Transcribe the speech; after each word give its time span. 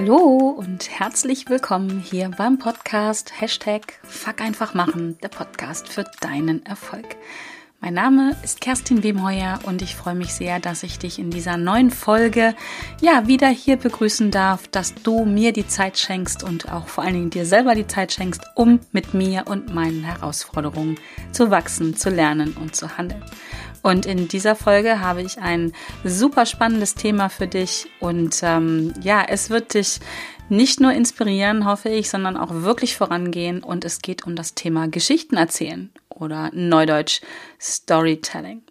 Hallo 0.00 0.54
und 0.56 0.88
herzlich 0.88 1.50
willkommen 1.50 1.98
hier 1.98 2.28
beim 2.28 2.60
Podcast 2.60 3.32
Hashtag 3.40 3.98
Fuck 4.04 4.40
einfach 4.40 4.72
machen, 4.72 5.18
der 5.24 5.28
Podcast 5.28 5.88
für 5.88 6.04
deinen 6.20 6.64
Erfolg. 6.64 7.16
Mein 7.80 7.94
Name 7.94 8.36
ist 8.44 8.60
Kerstin 8.60 9.02
Wemheuer 9.02 9.58
und 9.64 9.82
ich 9.82 9.96
freue 9.96 10.14
mich 10.14 10.32
sehr, 10.32 10.60
dass 10.60 10.84
ich 10.84 11.00
dich 11.00 11.18
in 11.18 11.30
dieser 11.30 11.56
neuen 11.56 11.90
Folge 11.90 12.54
ja 13.00 13.26
wieder 13.26 13.48
hier 13.48 13.76
begrüßen 13.76 14.30
darf, 14.30 14.68
dass 14.68 14.94
du 14.94 15.24
mir 15.24 15.52
die 15.52 15.66
Zeit 15.66 15.98
schenkst 15.98 16.44
und 16.44 16.70
auch 16.70 16.86
vor 16.86 17.02
allen 17.02 17.14
Dingen 17.14 17.30
dir 17.30 17.44
selber 17.44 17.74
die 17.74 17.88
Zeit 17.88 18.12
schenkst, 18.12 18.42
um 18.54 18.78
mit 18.92 19.14
mir 19.14 19.48
und 19.48 19.74
meinen 19.74 20.04
Herausforderungen 20.04 20.96
zu 21.32 21.50
wachsen, 21.50 21.96
zu 21.96 22.08
lernen 22.08 22.56
und 22.56 22.76
zu 22.76 22.98
handeln. 22.98 23.24
Und 23.82 24.06
in 24.06 24.28
dieser 24.28 24.54
Folge 24.54 25.00
habe 25.00 25.22
ich 25.22 25.38
ein 25.38 25.72
super 26.04 26.46
spannendes 26.46 26.94
Thema 26.94 27.28
für 27.28 27.46
dich 27.46 27.88
und 28.00 28.40
ähm, 28.42 28.92
ja, 29.02 29.24
es 29.26 29.50
wird 29.50 29.74
dich 29.74 30.00
nicht 30.48 30.80
nur 30.80 30.92
inspirieren, 30.92 31.66
hoffe 31.66 31.90
ich, 31.90 32.08
sondern 32.10 32.36
auch 32.36 32.50
wirklich 32.50 32.96
vorangehen 32.96 33.62
und 33.62 33.84
es 33.84 34.00
geht 34.00 34.26
um 34.26 34.34
das 34.34 34.54
Thema 34.54 34.88
Geschichten 34.88 35.36
erzählen 35.36 35.90
oder 36.08 36.50
Neudeutsch 36.52 37.20
Storytelling. 37.60 38.62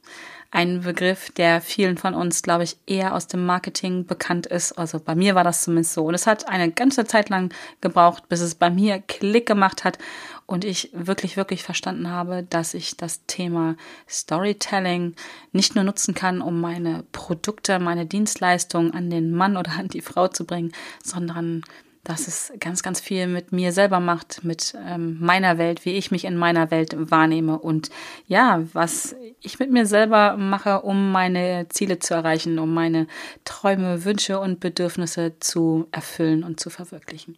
Ein 0.50 0.82
Begriff, 0.82 1.30
der 1.32 1.60
vielen 1.60 1.98
von 1.98 2.14
uns, 2.14 2.42
glaube 2.42 2.64
ich, 2.64 2.78
eher 2.86 3.14
aus 3.14 3.28
dem 3.28 3.46
Marketing 3.46 4.06
bekannt 4.06 4.46
ist. 4.46 4.72
Also 4.74 5.00
bei 5.00 5.14
mir 5.14 5.36
war 5.36 5.44
das 5.44 5.64
zumindest 5.64 5.94
so. 5.94 6.06
Und 6.06 6.14
es 6.14 6.26
hat 6.26 6.48
eine 6.48 6.72
ganze 6.72 7.06
Zeit 7.06 7.30
lang 7.30 7.54
gebraucht, 7.82 8.30
bis 8.30 8.40
es 8.40 8.56
bei 8.56 8.70
mir 8.70 9.00
Klick 9.00 9.46
gemacht 9.46 9.84
hat 9.84 9.98
und 10.46 10.64
ich 10.64 10.90
wirklich, 10.94 11.36
wirklich 11.36 11.64
verstanden 11.64 12.10
habe, 12.10 12.44
dass 12.50 12.74
ich 12.74 12.96
das 12.96 13.26
Thema 13.26 13.76
Storytelling 14.10 15.16
nicht 15.52 15.76
nur 15.76 15.84
nutzen 15.84 16.14
kann, 16.14 16.42
um 16.42 16.62
meine 16.62 17.04
Produkte, 17.12 17.80
meine 17.80 18.06
Dienstleistungen 18.06 18.94
an 18.94 19.10
den 19.10 19.32
Mann 19.32 19.58
oder 19.58 19.72
an 19.72 19.90
die 19.90 20.02
Frau 20.02 20.30
zu 20.30 20.46
bringen, 20.46 20.72
sondern 21.04 21.64
dass 22.08 22.28
es 22.28 22.54
ganz, 22.62 22.84
ganz 22.84 23.02
viel 23.02 23.28
mit 23.28 23.52
mir 23.52 23.74
selber 23.74 24.00
macht, 24.00 24.46
mit 24.46 24.74
ähm, 24.88 25.18
meiner 25.20 25.58
Welt, 25.58 25.84
wie 25.84 25.92
ich 25.92 26.10
mich 26.10 26.24
in 26.24 26.38
meiner 26.38 26.72
Welt 26.72 26.96
wahrnehme 26.98 27.60
und 27.60 27.90
ja, 28.28 28.64
was 28.72 29.14
ich 29.42 29.60
mit 29.60 29.72
mir 29.72 29.86
selber 29.86 30.38
mache, 30.38 30.84
um 30.84 31.12
meine 31.12 31.68
Ziele 31.68 32.00
zu 32.00 32.14
erreichen, 32.14 32.60
um 32.60 32.74
meine 32.74 33.08
Träume, 33.44 34.06
Wünsche 34.06 34.40
und 34.40 34.62
Bedürfnisse 34.62 35.34
zu 35.42 35.88
erfüllen 35.92 36.46
und 36.46 36.62
zu 36.62 36.70
verwirklichen. 36.70 37.38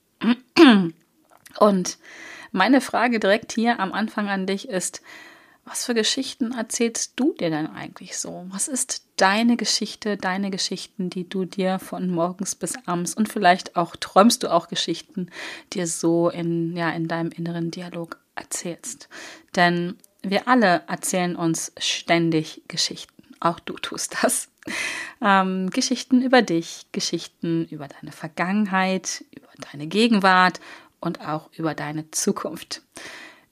Und 1.57 1.97
meine 2.51 2.79
Frage 2.79 3.19
direkt 3.19 3.53
hier 3.53 3.79
am 3.79 3.91
Anfang 3.91 4.29
an 4.29 4.45
dich 4.45 4.69
ist, 4.69 5.01
was 5.69 5.85
für 5.85 5.93
Geschichten 5.93 6.51
erzählst 6.51 7.13
du 7.15 7.33
dir 7.33 7.51
denn 7.51 7.67
eigentlich 7.67 8.17
so? 8.17 8.45
Was 8.49 8.67
ist 8.67 9.03
deine 9.17 9.55
Geschichte, 9.55 10.17
deine 10.17 10.49
Geschichten, 10.49 11.09
die 11.09 11.29
du 11.29 11.45
dir 11.45 11.77
von 11.77 12.09
morgens 12.09 12.55
bis 12.55 12.73
abends 12.87 13.13
und 13.13 13.29
vielleicht 13.29 13.75
auch 13.75 13.95
träumst 13.95 14.43
du 14.43 14.51
auch 14.51 14.67
Geschichten, 14.67 15.29
dir 15.73 15.85
so 15.85 16.29
in, 16.29 16.75
ja, 16.75 16.89
in 16.89 17.07
deinem 17.07 17.31
inneren 17.31 17.69
Dialog 17.69 18.17
erzählst? 18.35 19.09
Denn 19.55 19.97
wir 20.23 20.47
alle 20.47 20.83
erzählen 20.87 21.35
uns 21.35 21.71
ständig 21.77 22.63
Geschichten. 22.67 23.13
Auch 23.39 23.59
du 23.59 23.73
tust 23.73 24.17
das. 24.23 24.49
Ähm, 25.21 25.69
Geschichten 25.69 26.21
über 26.21 26.41
dich, 26.41 26.87
Geschichten 26.91 27.65
über 27.65 27.87
deine 27.87 28.11
Vergangenheit, 28.11 29.23
über 29.31 29.49
deine 29.71 29.87
Gegenwart 29.87 30.59
und 30.99 31.21
auch 31.21 31.49
über 31.53 31.75
deine 31.75 32.09
Zukunft 32.11 32.81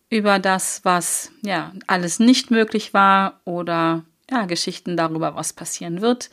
über 0.09 0.39
das, 0.39 0.81
was 0.83 1.31
ja 1.41 1.73
alles 1.86 2.19
nicht 2.19 2.52
möglich 2.52 2.94
war 2.94 3.39
oder 3.45 4.03
ja, 4.30 4.45
Geschichten 4.45 4.97
darüber, 4.97 5.36
was 5.36 5.53
passieren 5.53 6.02
wird, 6.02 6.30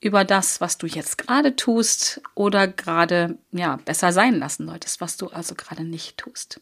über 0.00 0.24
das, 0.24 0.60
was 0.60 0.78
du 0.78 0.86
jetzt 0.86 1.18
gerade 1.18 1.54
tust 1.54 2.20
oder 2.34 2.66
gerade 2.66 3.38
ja 3.52 3.76
besser 3.84 4.12
sein 4.12 4.38
lassen 4.38 4.66
solltest, 4.66 5.00
was 5.00 5.16
du 5.16 5.28
also 5.28 5.54
gerade 5.54 5.84
nicht 5.84 6.18
tust. 6.18 6.60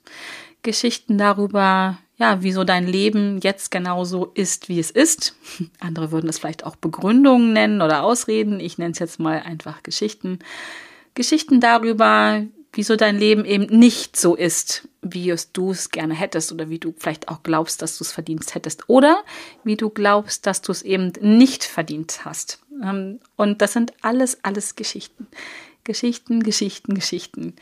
Geschichten 0.63 1.17
darüber, 1.17 1.99
ja, 2.19 2.43
wieso 2.43 2.65
dein 2.65 2.87
Leben 2.87 3.41
jetzt 3.41 3.71
genauso 3.71 4.27
ist, 4.35 4.69
wie 4.69 4.79
es 4.79 4.91
ist. 4.91 5.35
Andere 5.81 6.13
würden 6.13 6.29
es 6.29 6.39
vielleicht 6.39 6.65
auch 6.65 6.77
Begründungen 6.77 7.55
nennen 7.55 7.81
oder 7.81 8.03
Ausreden. 8.03 8.61
Ich 8.61 8.77
nenne 8.77 8.93
es 8.93 8.99
jetzt 8.99 9.19
mal 9.19 9.41
einfach 9.41 9.83
Geschichten. 9.83 10.39
Geschichten 11.15 11.61
darüber, 11.61 12.43
wieso 12.73 12.97
dein 12.97 13.19
Leben 13.19 13.45
eben 13.45 13.67
nicht 13.67 14.17
so 14.17 14.35
ist, 14.35 14.89
wie 15.03 15.35
du 15.53 15.71
es 15.71 15.91
gerne 15.91 16.15
hättest 16.15 16.53
oder 16.53 16.69
wie 16.69 16.79
du 16.79 16.95
vielleicht 16.97 17.29
auch 17.29 17.43
glaubst, 17.43 17.83
dass 17.83 17.99
du 17.99 18.05
es 18.05 18.13
verdient 18.13 18.55
hättest 18.55 18.89
oder 18.89 19.23
wie 19.65 19.77
du 19.77 19.91
glaubst, 19.91 20.47
dass 20.47 20.63
du 20.63 20.73
es 20.73 20.83
eben 20.83 21.13
nicht 21.21 21.65
verdient 21.65 22.25
hast. 22.25 22.61
Ähm, 22.83 23.21
und 23.37 23.63
das 23.63 23.73
sind 23.73 23.93
alles, 24.03 24.45
alles 24.45 24.77
Geschichten. 24.77 25.27
Geschichten, 25.85 26.43
Geschichten, 26.43 26.95
Geschichten. 26.95 27.57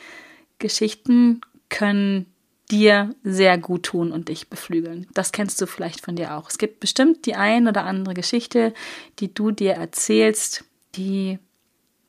Geschichten 0.59 1.41
können 1.69 2.27
dir 2.71 3.15
sehr 3.23 3.57
gut 3.57 3.85
tun 3.85 4.13
und 4.13 4.29
dich 4.29 4.49
beflügeln. 4.49 5.07
Das 5.15 5.33
kennst 5.33 5.61
du 5.61 5.67
vielleicht 5.67 6.05
von 6.05 6.17
dir 6.17 6.35
auch. 6.35 6.51
Es 6.51 6.59
gibt 6.59 6.81
bestimmt 6.81 7.25
die 7.25 7.35
ein 7.35 7.67
oder 7.67 7.85
andere 7.85 8.15
Geschichte, 8.15 8.75
die 9.21 9.33
du 9.33 9.51
dir 9.53 9.73
erzählst, 9.73 10.65
die 10.95 11.39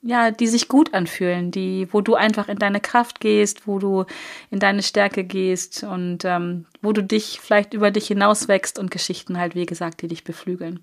ja, 0.02 0.32
die 0.32 0.48
sich 0.48 0.68
gut 0.70 0.94
anfühlen, 0.94 1.52
die, 1.52 1.88
wo 1.92 2.02
du 2.02 2.16
einfach 2.16 2.48
in 2.48 2.58
deine 2.58 2.80
Kraft 2.80 3.20
gehst, 3.20 3.68
wo 3.68 3.80
du 3.80 4.06
in 4.50 4.60
deine 4.60 4.82
Stärke 4.82 5.24
gehst 5.26 5.84
und 5.84 6.24
ähm, 6.24 6.66
wo 6.82 6.94
du 6.94 7.04
dich 7.04 7.40
vielleicht 7.42 7.74
über 7.74 7.92
dich 7.92 8.08
hinaus 8.08 8.48
wächst 8.48 8.80
und 8.80 8.92
Geschichten 8.92 9.38
halt, 9.38 9.56
wie 9.56 9.66
gesagt, 9.66 10.02
die 10.02 10.08
dich 10.08 10.24
beflügeln. 10.24 10.80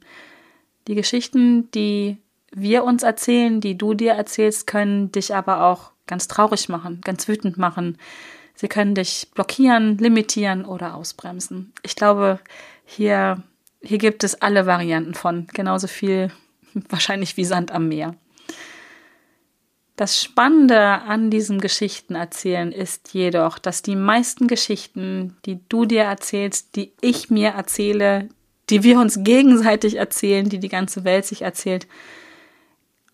Die 0.86 0.94
Geschichten, 0.94 1.70
die 1.70 2.18
wir 2.52 2.84
uns 2.84 3.02
erzählen, 3.02 3.60
die 3.60 3.78
du 3.78 3.94
dir 3.94 4.12
erzählst, 4.12 4.66
können 4.66 5.10
dich 5.12 5.34
aber 5.34 5.64
auch 5.64 5.92
ganz 6.06 6.28
traurig 6.28 6.68
machen, 6.68 7.00
ganz 7.02 7.26
wütend 7.26 7.56
machen. 7.56 7.98
Sie 8.54 8.68
können 8.68 8.94
dich 8.94 9.28
blockieren, 9.34 9.98
limitieren 9.98 10.64
oder 10.64 10.94
ausbremsen. 10.94 11.72
Ich 11.82 11.96
glaube, 11.96 12.38
hier, 12.84 13.42
hier 13.82 13.98
gibt 13.98 14.24
es 14.24 14.40
alle 14.40 14.66
Varianten 14.66 15.14
von, 15.14 15.46
genauso 15.52 15.86
viel 15.86 16.30
wahrscheinlich 16.74 17.36
wie 17.38 17.44
Sand 17.44 17.72
am 17.72 17.88
Meer. 17.88 18.14
Das 19.96 20.22
Spannende 20.22 20.78
an 20.78 21.30
diesem 21.30 21.58
Geschichtenerzählen 21.58 22.70
ist 22.70 23.14
jedoch, 23.14 23.58
dass 23.58 23.80
die 23.80 23.96
meisten 23.96 24.46
Geschichten, 24.46 25.38
die 25.46 25.58
du 25.70 25.86
dir 25.86 26.02
erzählst, 26.02 26.76
die 26.76 26.92
ich 27.00 27.30
mir 27.30 27.50
erzähle, 27.50 28.28
die 28.68 28.82
wir 28.82 28.98
uns 28.98 29.24
gegenseitig 29.24 29.96
erzählen, 29.96 30.50
die 30.50 30.58
die 30.58 30.68
ganze 30.68 31.04
Welt 31.04 31.24
sich 31.24 31.42
erzählt, 31.42 31.86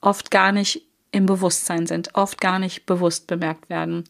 oft 0.00 0.32
gar 0.32 0.50
nicht 0.50 0.82
im 1.12 1.26
Bewusstsein 1.26 1.87
sind, 1.87 2.15
oft 2.15 2.41
gar 2.41 2.59
nicht 2.59 2.84
bewusst 2.84 3.28
bemerkt 3.28 3.70
werden. 3.70 4.03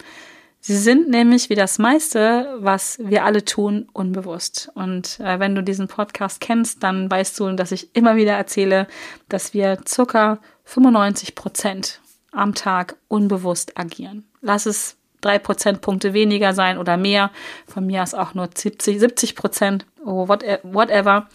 Sie 0.60 0.76
sind 0.76 1.10
nämlich 1.10 1.50
wie 1.50 1.56
das 1.56 1.78
meiste, 1.80 2.56
was 2.60 2.96
wir 3.02 3.24
alle 3.24 3.44
tun, 3.44 3.88
unbewusst. 3.92 4.70
Und 4.74 5.18
äh, 5.18 5.40
wenn 5.40 5.56
du 5.56 5.62
diesen 5.62 5.88
Podcast 5.88 6.40
kennst, 6.40 6.84
dann 6.84 7.10
weißt 7.10 7.38
du, 7.40 7.52
dass 7.54 7.72
ich 7.72 7.94
immer 7.96 8.14
wieder 8.14 8.34
erzähle, 8.34 8.86
dass 9.28 9.52
wir 9.52 9.80
circa 9.86 10.38
95 10.64 11.34
Prozent 11.34 12.00
am 12.32 12.54
Tag 12.54 12.96
unbewusst 13.08 13.78
agieren. 13.78 14.24
Lass 14.40 14.66
es 14.66 14.96
drei 15.20 15.38
Prozentpunkte 15.38 16.12
weniger 16.12 16.52
sein 16.52 16.78
oder 16.78 16.96
mehr. 16.96 17.30
Von 17.66 17.86
mir 17.86 18.02
aus 18.02 18.14
auch 18.14 18.34
nur 18.34 18.48
70, 18.52 18.98
70 18.98 19.36
Prozent, 19.36 19.86
oh, 20.04 20.28
whatever. 20.28 21.28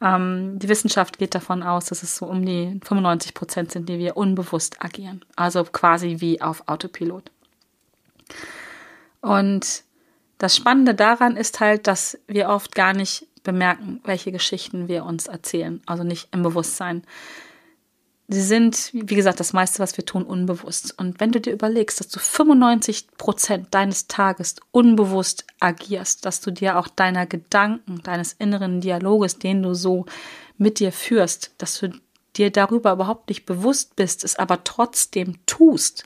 Ähm, 0.00 0.58
die 0.58 0.68
Wissenschaft 0.68 1.18
geht 1.18 1.34
davon 1.34 1.62
aus, 1.62 1.86
dass 1.86 2.02
es 2.02 2.16
so 2.16 2.26
um 2.26 2.44
die 2.44 2.78
95 2.82 3.34
Prozent 3.34 3.72
sind, 3.72 3.88
die 3.88 3.98
wir 3.98 4.16
unbewusst 4.16 4.82
agieren. 4.82 5.24
Also 5.36 5.64
quasi 5.64 6.16
wie 6.18 6.40
auf 6.40 6.68
Autopilot. 6.68 7.30
Und 9.20 9.84
das 10.38 10.56
Spannende 10.56 10.94
daran 10.94 11.36
ist 11.36 11.60
halt, 11.60 11.86
dass 11.86 12.18
wir 12.26 12.48
oft 12.48 12.74
gar 12.74 12.94
nicht 12.94 13.26
bemerken, 13.42 14.00
welche 14.04 14.32
Geschichten 14.32 14.88
wir 14.88 15.04
uns 15.04 15.26
erzählen. 15.26 15.82
Also 15.86 16.04
nicht 16.04 16.28
im 16.32 16.42
Bewusstsein 16.42 17.02
sie 18.30 18.42
sind, 18.42 18.90
wie 18.92 19.16
gesagt, 19.16 19.40
das 19.40 19.52
meiste, 19.52 19.80
was 19.80 19.96
wir 19.96 20.06
tun, 20.06 20.22
unbewusst. 20.22 20.94
Und 20.96 21.18
wenn 21.18 21.32
du 21.32 21.40
dir 21.40 21.52
überlegst, 21.52 21.98
dass 21.98 22.08
du 22.08 22.20
95 22.20 23.08
Prozent 23.18 23.68
deines 23.72 24.06
Tages 24.06 24.54
unbewusst 24.70 25.44
agierst, 25.58 26.24
dass 26.24 26.40
du 26.40 26.52
dir 26.52 26.78
auch 26.78 26.86
deiner 26.86 27.26
Gedanken, 27.26 28.02
deines 28.04 28.32
inneren 28.34 28.80
Dialoges, 28.80 29.38
den 29.38 29.62
du 29.62 29.74
so 29.74 30.06
mit 30.58 30.78
dir 30.78 30.92
führst, 30.92 31.52
dass 31.58 31.80
du 31.80 31.90
dir 32.36 32.50
darüber 32.50 32.92
überhaupt 32.92 33.28
nicht 33.28 33.46
bewusst 33.46 33.96
bist, 33.96 34.22
es 34.22 34.36
aber 34.36 34.62
trotzdem 34.62 35.34
tust, 35.46 36.04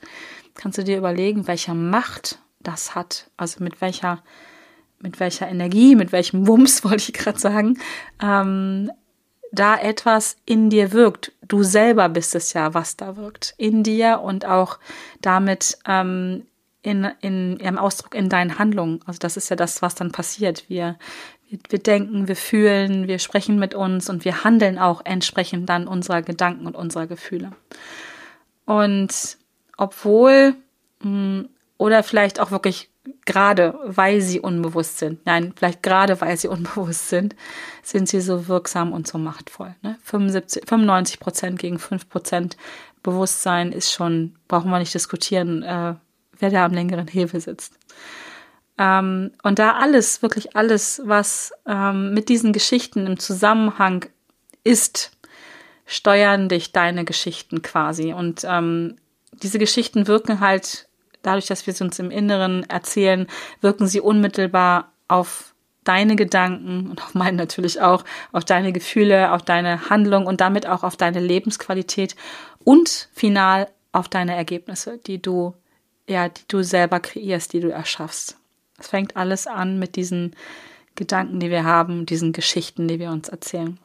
kannst 0.55 0.79
du 0.79 0.85
dir 0.85 0.97
überlegen, 0.97 1.47
welcher 1.47 1.75
Macht 1.75 2.39
das 2.61 2.95
hat, 2.95 3.31
also 3.37 3.63
mit 3.63 3.83
welcher 3.83 4.23
mit 5.01 5.21
welcher 5.21 5.49
Energie, 5.49 5.97
mit 5.97 6.13
welchem 6.13 6.47
Wumms, 6.47 6.83
wollte 6.85 7.11
ich 7.11 7.13
gerade 7.13 7.39
sagen, 7.39 7.79
ähm, 8.23 8.91
da 9.55 9.79
etwas 9.79 10.37
in 10.45 10.71
dir 10.71 10.93
wirkt. 10.93 11.33
Du 11.47 11.63
selber 11.63 12.09
bist 12.09 12.35
es 12.35 12.53
ja, 12.53 12.75
was 12.75 12.97
da 12.97 13.17
wirkt. 13.17 13.55
In 13.57 13.83
dir 13.83 14.21
und 14.21 14.47
auch 14.47 14.79
damit 15.21 15.79
ähm, 15.87 16.47
in, 16.83 17.09
in 17.21 17.59
ihrem 17.59 17.79
Ausdruck 17.79 18.15
in 18.15 18.29
deinen 18.29 18.59
Handlungen. 18.59 19.01
Also 19.07 19.19
das 19.19 19.37
ist 19.37 19.49
ja 19.49 19.57
das, 19.57 19.83
was 19.83 19.95
dann 19.95 20.13
passiert. 20.13 20.69
Wir, 20.69 20.97
wir, 21.49 21.59
wir 21.69 21.79
denken, 21.79 22.29
wir 22.29 22.37
fühlen, 22.37 23.09
wir 23.09 23.19
sprechen 23.19 23.59
mit 23.59 23.75
uns 23.75 24.11
und 24.11 24.25
wir 24.25 24.45
handeln 24.45 24.79
auch 24.79 25.03
entsprechend 25.05 25.69
dann 25.69 25.89
unserer 25.89 26.23
Gedanken 26.23 26.67
und 26.67 26.77
unserer 26.77 27.07
Gefühle. 27.07 27.53
Und 28.67 29.39
obwohl 29.77 30.55
mm, 31.01 31.43
oder 31.79 32.03
vielleicht 32.03 32.41
auch 32.41 32.51
wirklich 32.51 32.91
gerade, 33.27 33.79
weil 33.85 34.21
sie 34.21 34.41
unbewusst 34.41 34.99
sind. 34.99 35.25
Nein, 35.27 35.53
vielleicht 35.57 35.83
gerade, 35.83 36.21
weil 36.21 36.37
sie 36.37 36.49
unbewusst 36.57 37.09
sind, 37.09 37.35
sind 37.83 38.09
sie 38.09 38.21
so 38.21 38.49
wirksam 38.49 38.93
und 38.93 39.07
so 39.07 39.19
machtvoll. 39.19 39.75
Ne? 39.83 39.99
75, 40.03 40.69
95 40.69 41.21
Prozent 41.21 41.59
gegen 41.59 41.79
5 41.79 42.09
Prozent 42.09 42.57
Bewusstsein 43.03 43.71
ist 43.71 43.93
schon, 43.93 44.35
brauchen 44.49 44.71
wir 44.71 44.79
nicht 44.79 44.95
diskutieren, 44.95 45.63
äh, 45.63 45.95
wer 46.39 46.51
da 46.51 46.65
am 46.65 46.73
längeren 46.73 47.07
Hebel 47.07 47.39
sitzt. 47.39 47.79
Ähm, 48.79 49.33
und 49.43 49.59
da 49.59 49.73
alles, 49.73 50.23
wirklich 50.23 50.57
alles, 50.57 51.03
was 51.05 51.53
ähm, 51.67 52.15
mit 52.15 52.29
diesen 52.29 52.53
Geschichten 52.53 53.07
im 53.07 53.19
Zusammenhang 53.19 54.07
ist, 54.65 55.13
steuern 55.87 56.49
dich 56.49 56.73
deine 56.73 57.05
Geschichten 57.05 57.63
quasi. 57.63 58.15
Und 58.15 58.45
ähm, 58.49 58.97
diese 59.33 59.59
Geschichten 59.59 60.07
wirken 60.07 60.41
halt 60.41 60.89
dadurch, 61.25 61.47
dass 61.47 61.67
wir 61.67 61.75
sie 61.75 61.85
uns 61.85 61.99
im 61.99 62.11
Inneren 62.11 62.69
erzählen, 62.69 63.27
wirken 63.61 63.87
sie 63.87 64.01
unmittelbar 64.01 64.93
auf 65.09 65.55
deine 65.85 66.17
Gedanken 66.17 66.91
und 66.91 67.03
auf 67.03 67.15
meinen 67.15 67.37
natürlich 67.37 67.81
auch, 67.81 68.05
auf 68.33 68.45
deine 68.45 68.73
Gefühle, 68.73 69.33
auf 69.33 69.43
deine 69.43 69.91
Handlung 69.91 70.27
und 70.27 70.41
damit 70.41 70.67
auch 70.67 70.83
auf 70.83 70.97
deine 70.97 71.21
Lebensqualität 71.21 72.17
und 72.65 73.09
final 73.13 73.69
auf 73.93 74.09
deine 74.09 74.35
Ergebnisse, 74.35 74.99
die 74.99 75.21
du, 75.21 75.55
ja, 76.09 76.29
die 76.29 76.43
du 76.49 76.63
selber 76.63 77.01
kreierst, 77.01 77.53
die 77.53 77.61
du 77.61 77.71
erschaffst. 77.71 78.39
Es 78.79 78.89
fängt 78.89 79.17
alles 79.17 79.47
an 79.47 79.79
mit 79.79 79.97
diesen 79.97 80.35
Gedanken, 80.95 81.39
die 81.41 81.51
wir 81.51 81.65
haben, 81.65 82.07
diesen 82.07 82.33
Geschichten, 82.33 82.89
die 82.89 82.99
wir 82.99 83.11
uns 83.11 83.29
erzählen. 83.29 83.79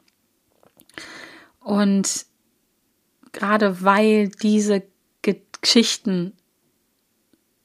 Und 1.60 2.26
gerade 3.32 3.82
weil 3.84 4.28
diese 4.28 4.82
Geschichten 5.22 6.32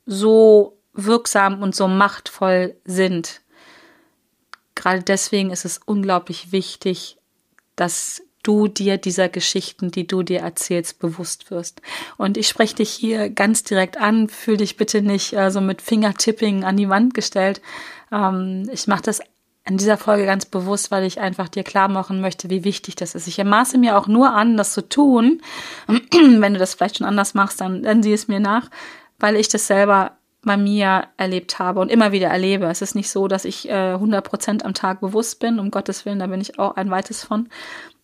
so 0.05 0.77
wirksam 0.93 1.61
und 1.61 1.75
so 1.75 1.87
machtvoll 1.87 2.75
sind. 2.85 3.41
Gerade 4.75 5.03
deswegen 5.03 5.51
ist 5.51 5.65
es 5.65 5.79
unglaublich 5.85 6.51
wichtig, 6.51 7.17
dass 7.75 8.21
du 8.43 8.67
dir 8.67 8.97
dieser 8.97 9.27
Geschichten, 9.27 9.89
die 9.89 10.05
du 10.05 10.21
dir 10.21 10.41
erzählst, 10.41 10.99
bewusst 10.99 11.49
wirst. 11.49 11.81
Und 12.17 12.37
ich 12.37 12.47
spreche 12.47 12.75
dich 12.75 12.91
hier 12.91 13.29
ganz 13.29 13.63
direkt 13.63 13.97
an, 13.97 14.29
fühl 14.29 14.57
dich 14.57 14.77
bitte 14.77 15.01
nicht 15.01 15.33
äh, 15.33 15.49
so 15.49 15.61
mit 15.61 15.81
Fingertipping 15.81 16.63
an 16.63 16.77
die 16.77 16.89
Wand 16.89 17.13
gestellt. 17.13 17.61
Ähm, 18.11 18.69
ich 18.71 18.87
mache 18.87 19.01
das 19.01 19.21
in 19.67 19.77
dieser 19.77 19.97
Folge 19.97 20.25
ganz 20.25 20.45
bewusst, 20.45 20.91
weil 20.91 21.05
ich 21.05 21.19
einfach 21.19 21.49
dir 21.49 21.63
klar 21.63 21.87
machen 21.87 22.21
möchte, 22.21 22.51
wie 22.51 22.63
wichtig 22.63 22.95
das 22.95 23.15
ist. 23.15 23.27
Ich 23.27 23.39
ermaße 23.39 23.79
mir 23.79 23.97
auch 23.97 24.05
nur 24.05 24.31
an, 24.31 24.57
das 24.57 24.73
zu 24.73 24.87
tun. 24.87 25.41
Wenn 25.87 26.53
du 26.53 26.59
das 26.59 26.75
vielleicht 26.75 26.97
schon 26.97 27.07
anders 27.07 27.33
machst, 27.33 27.61
dann, 27.61 27.81
dann 27.81 28.03
sieh 28.03 28.13
es 28.13 28.27
mir 28.27 28.39
nach 28.39 28.69
weil 29.19 29.35
ich 29.35 29.47
das 29.49 29.67
selber 29.67 30.17
bei 30.45 30.57
mir 30.57 31.07
erlebt 31.17 31.59
habe 31.59 31.79
und 31.79 31.91
immer 31.91 32.11
wieder 32.11 32.27
erlebe. 32.27 32.67
Es 32.67 32.81
ist 32.81 32.95
nicht 32.95 33.09
so, 33.09 33.27
dass 33.27 33.45
ich 33.45 33.67
äh, 33.67 33.93
100 33.93 34.23
Prozent 34.23 34.63
am 34.63 34.73
Tag 34.73 35.01
bewusst 35.01 35.39
bin, 35.39 35.59
um 35.59 35.71
Gottes 35.71 36.05
Willen, 36.05 36.19
da 36.19 36.27
bin 36.27 36.39
ich 36.39 36.59
auch 36.59 36.75
ein 36.75 36.91
weites 36.91 37.23
von. 37.23 37.49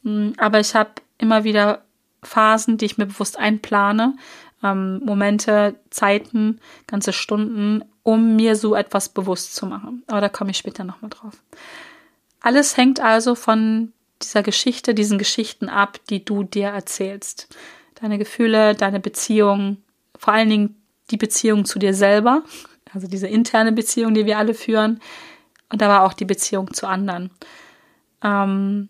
Mm, 0.02 0.32
aber 0.38 0.60
ich 0.60 0.74
habe 0.74 0.90
immer 1.20 1.44
wieder 1.44 1.84
Phasen, 2.24 2.78
die 2.78 2.86
ich 2.86 2.98
mir 2.98 3.06
bewusst 3.06 3.38
einplane, 3.38 4.16
ähm, 4.64 5.02
Momente, 5.06 5.76
Zeiten, 5.92 6.60
ganze 6.88 7.14
Stunden, 7.14 7.84
um 8.04 8.36
mir 8.36 8.56
so 8.56 8.76
etwas 8.76 9.10
bewusst 9.10 9.56
zu 9.56 9.68
machen. 9.68 10.04
Aber 10.08 10.22
da 10.22 10.30
komme 10.30 10.52
ich 10.52 10.58
später 10.58 10.84
nochmal 10.84 11.12
drauf. 11.12 11.44
Alles 12.42 12.76
hängt 12.76 13.00
also 13.00 13.36
von 13.36 13.94
dieser 14.22 14.44
Geschichte, 14.44 14.94
diesen 14.94 15.20
Geschichten 15.20 15.70
ab, 15.70 16.00
die 16.10 16.26
du 16.26 16.44
dir 16.44 16.70
erzählst. 16.70 17.56
Deine 18.02 18.18
Gefühle, 18.18 18.74
deine 18.74 19.00
Beziehung, 19.00 19.78
vor 20.18 20.34
allen 20.34 20.50
Dingen 20.50 20.81
die 21.12 21.18
Beziehung 21.18 21.66
zu 21.66 21.80
dir 21.80 21.94
selber, 21.94 22.44
also 22.94 23.08
diese 23.08 23.28
interne 23.28 23.72
Beziehung, 23.72 24.14
die 24.14 24.26
wir 24.26 24.38
alle 24.38 24.54
führen, 24.54 25.00
und 25.72 25.82
aber 25.82 26.04
auch 26.04 26.14
die 26.14 26.26
Beziehung 26.26 26.74
zu 26.74 26.88
anderen. 26.88 27.32
Ähm, 28.24 28.90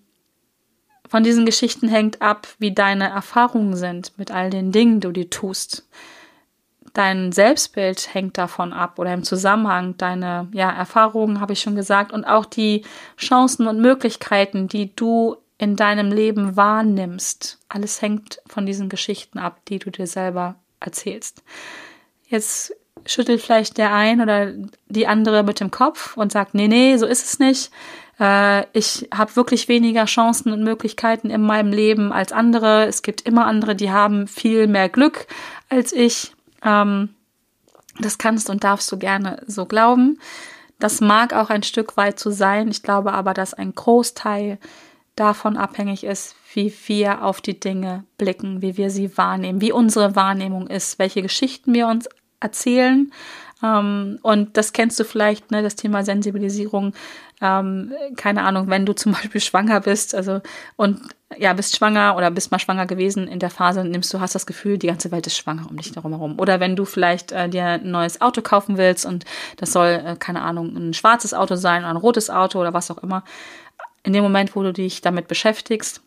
von 1.07 1.23
diesen 1.23 1.45
Geschichten 1.45 1.89
hängt 1.89 2.21
ab, 2.21 2.47
wie 2.57 2.73
deine 2.73 3.09
Erfahrungen 3.09 3.75
sind 3.75 4.18
mit 4.18 4.31
all 4.31 4.50
den 4.50 4.71
Dingen, 4.71 5.01
die 5.01 5.12
du 5.12 5.29
tust. 5.29 5.88
Dein 6.94 7.31
Selbstbild 7.31 8.13
hängt 8.13 8.38
davon 8.38 8.73
ab 8.73 8.97
oder 8.97 9.13
im 9.13 9.23
Zusammenhang 9.23 9.95
deine 9.97 10.50
ja, 10.53 10.69
Erfahrungen, 10.69 11.39
habe 11.39 11.53
ich 11.53 11.62
schon 11.62 11.75
gesagt, 11.75 12.12
und 12.12 12.25
auch 12.25 12.45
die 12.45 12.83
Chancen 13.18 13.68
und 13.68 13.81
Möglichkeiten, 13.81 14.68
die 14.68 14.95
du 14.95 15.38
in 15.57 15.75
deinem 15.75 16.12
Leben 16.12 16.56
wahrnimmst. 16.57 17.59
Alles 17.69 18.01
hängt 18.01 18.41
von 18.47 18.65
diesen 18.65 18.89
Geschichten 18.89 19.38
ab, 19.38 19.59
die 19.68 19.79
du 19.79 19.91
dir 19.91 20.07
selber 20.07 20.56
erzählst. 20.79 21.44
Jetzt 22.31 22.74
schüttelt 23.06 23.42
vielleicht 23.42 23.78
der 23.78 23.94
ein 23.94 24.22
oder 24.22 24.54
die 24.88 25.06
andere 25.06 25.44
mit 25.44 25.60
dem 25.60 25.69
Kopf 25.69 26.16
und 26.16 26.31
sagt, 26.31 26.54
nee, 26.54 26.69
nee, 26.69 26.95
so 26.95 27.06
ist 27.06 27.25
es 27.25 27.39
nicht. 27.39 27.72
Äh, 28.22 28.66
ich 28.72 29.10
habe 29.13 29.36
wirklich 29.36 29.68
weniger 29.68 30.06
Chancen 30.06 30.54
und 30.54 30.63
Möglichkeiten 30.63 31.30
in 31.30 31.42
meinem 31.42 31.74
Leben 31.74 32.13
als 32.13 32.31
andere. 32.31 32.86
Es 32.86 33.01
gibt 33.01 33.22
immer 33.22 33.45
andere, 33.48 33.75
die 33.75 33.92
haben 33.92 34.28
viel 34.28 34.68
mehr 34.68 34.88
Glück 34.88 35.28
als 35.69 35.92
ich. 35.92 36.33
Ähm, 36.63 37.10
das 38.00 38.18
kannst 38.18 38.50
und 38.50 38.63
darfst 38.63 38.89
du 38.92 38.98
gerne 38.98 39.44
so 39.45 39.66
glauben. 39.66 40.18
Das 40.80 41.01
mag 41.01 41.33
auch 41.33 41.50
ein 41.50 41.63
Stück 41.63 41.98
weit 41.98 42.18
so 42.18 42.31
sein. 42.31 42.69
Ich 42.69 42.81
glaube 42.81 43.12
aber, 43.12 43.33
dass 43.33 43.54
ein 43.54 43.75
Großteil 43.75 44.57
davon 45.16 45.57
abhängig 45.57 46.06
ist, 46.06 46.36
wie 46.54 46.74
wir 46.86 47.24
auf 47.24 47.42
die 47.42 47.60
Dinge 47.60 48.06
blicken, 48.18 48.62
wie 48.62 48.78
wir 48.78 48.89
sie 48.89 49.18
wahrnehmen, 49.18 49.60
wie 49.60 49.74
unsere 49.74 50.16
Wahrnehmung 50.16 50.68
ist, 50.68 51.00
welche 51.00 51.22
Geschichten 51.22 51.74
wir 51.74 51.88
uns 51.88 52.07
erzählen. 52.41 53.11
Ähm, 53.63 54.19
und 54.21 54.57
das 54.57 54.73
kennst 54.73 54.99
du 54.99 55.03
vielleicht, 55.03 55.51
ne, 55.51 55.61
das 55.61 55.75
Thema 55.75 56.03
Sensibilisierung. 56.03 56.93
Ähm, 57.41 57.93
keine 58.17 58.43
Ahnung, 58.43 58.69
wenn 58.69 58.85
du 58.85 58.93
zum 58.93 59.11
Beispiel 59.13 59.41
schwanger 59.41 59.81
bist, 59.81 60.13
also 60.15 60.41
und 60.75 60.99
ja, 61.38 61.53
bist 61.53 61.77
schwanger 61.77 62.17
oder 62.17 62.29
bist 62.29 62.51
mal 62.51 62.59
schwanger 62.59 62.85
gewesen 62.85 63.27
in 63.27 63.39
der 63.39 63.49
Phase, 63.49 63.85
nimmst 63.85 64.13
du, 64.13 64.19
hast 64.19 64.35
das 64.35 64.45
Gefühl, 64.45 64.77
die 64.77 64.88
ganze 64.88 65.11
Welt 65.11 65.27
ist 65.27 65.38
schwanger 65.38 65.67
um 65.69 65.77
dich 65.77 65.91
darum 65.91 66.11
herum. 66.11 66.39
Oder 66.39 66.59
wenn 66.59 66.75
du 66.75 66.85
vielleicht 66.85 67.31
äh, 67.31 67.49
dir 67.49 67.65
ein 67.65 67.89
neues 67.89 68.21
Auto 68.21 68.41
kaufen 68.41 68.77
willst 68.77 69.05
und 69.05 69.25
das 69.57 69.71
soll, 69.71 70.01
äh, 70.05 70.15
keine 70.17 70.41
Ahnung, 70.41 70.75
ein 70.75 70.94
schwarzes 70.94 71.33
Auto 71.33 71.55
sein 71.55 71.83
oder 71.83 71.91
ein 71.91 71.97
rotes 71.97 72.29
Auto 72.29 72.59
oder 72.59 72.73
was 72.73 72.91
auch 72.91 72.97
immer. 72.97 73.23
In 74.03 74.13
dem 74.13 74.23
Moment, 74.23 74.55
wo 74.55 74.63
du 74.63 74.73
dich 74.73 75.01
damit 75.01 75.27
beschäftigst, 75.27 76.01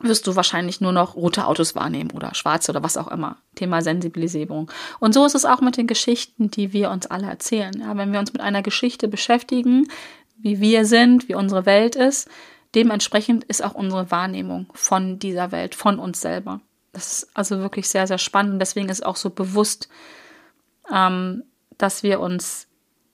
wirst 0.00 0.26
du 0.26 0.34
wahrscheinlich 0.36 0.80
nur 0.80 0.92
noch 0.92 1.14
rote 1.14 1.46
Autos 1.46 1.74
wahrnehmen 1.74 2.10
oder 2.10 2.34
schwarze 2.34 2.72
oder 2.72 2.82
was 2.82 2.96
auch 2.96 3.08
immer. 3.08 3.36
Thema 3.54 3.80
Sensibilisierung. 3.80 4.70
Und 4.98 5.14
so 5.14 5.24
ist 5.24 5.34
es 5.34 5.44
auch 5.44 5.60
mit 5.60 5.76
den 5.76 5.86
Geschichten, 5.86 6.50
die 6.50 6.72
wir 6.72 6.90
uns 6.90 7.06
alle 7.06 7.28
erzählen. 7.28 7.72
Ja, 7.80 7.96
wenn 7.96 8.12
wir 8.12 8.18
uns 8.18 8.32
mit 8.32 8.42
einer 8.42 8.62
Geschichte 8.62 9.08
beschäftigen, 9.08 9.88
wie 10.36 10.60
wir 10.60 10.84
sind, 10.84 11.28
wie 11.28 11.34
unsere 11.34 11.64
Welt 11.64 11.94
ist, 11.94 12.28
dementsprechend 12.74 13.44
ist 13.44 13.64
auch 13.64 13.74
unsere 13.74 14.10
Wahrnehmung 14.10 14.66
von 14.74 15.18
dieser 15.18 15.52
Welt, 15.52 15.74
von 15.74 15.98
uns 15.98 16.20
selber. 16.20 16.60
Das 16.92 17.12
ist 17.12 17.28
also 17.34 17.58
wirklich 17.58 17.88
sehr, 17.88 18.06
sehr 18.06 18.18
spannend. 18.18 18.60
Deswegen 18.60 18.88
ist 18.88 19.06
auch 19.06 19.16
so 19.16 19.30
bewusst, 19.30 19.88
ähm, 20.92 21.44
dass 21.78 22.02
wir 22.02 22.20
uns 22.20 22.66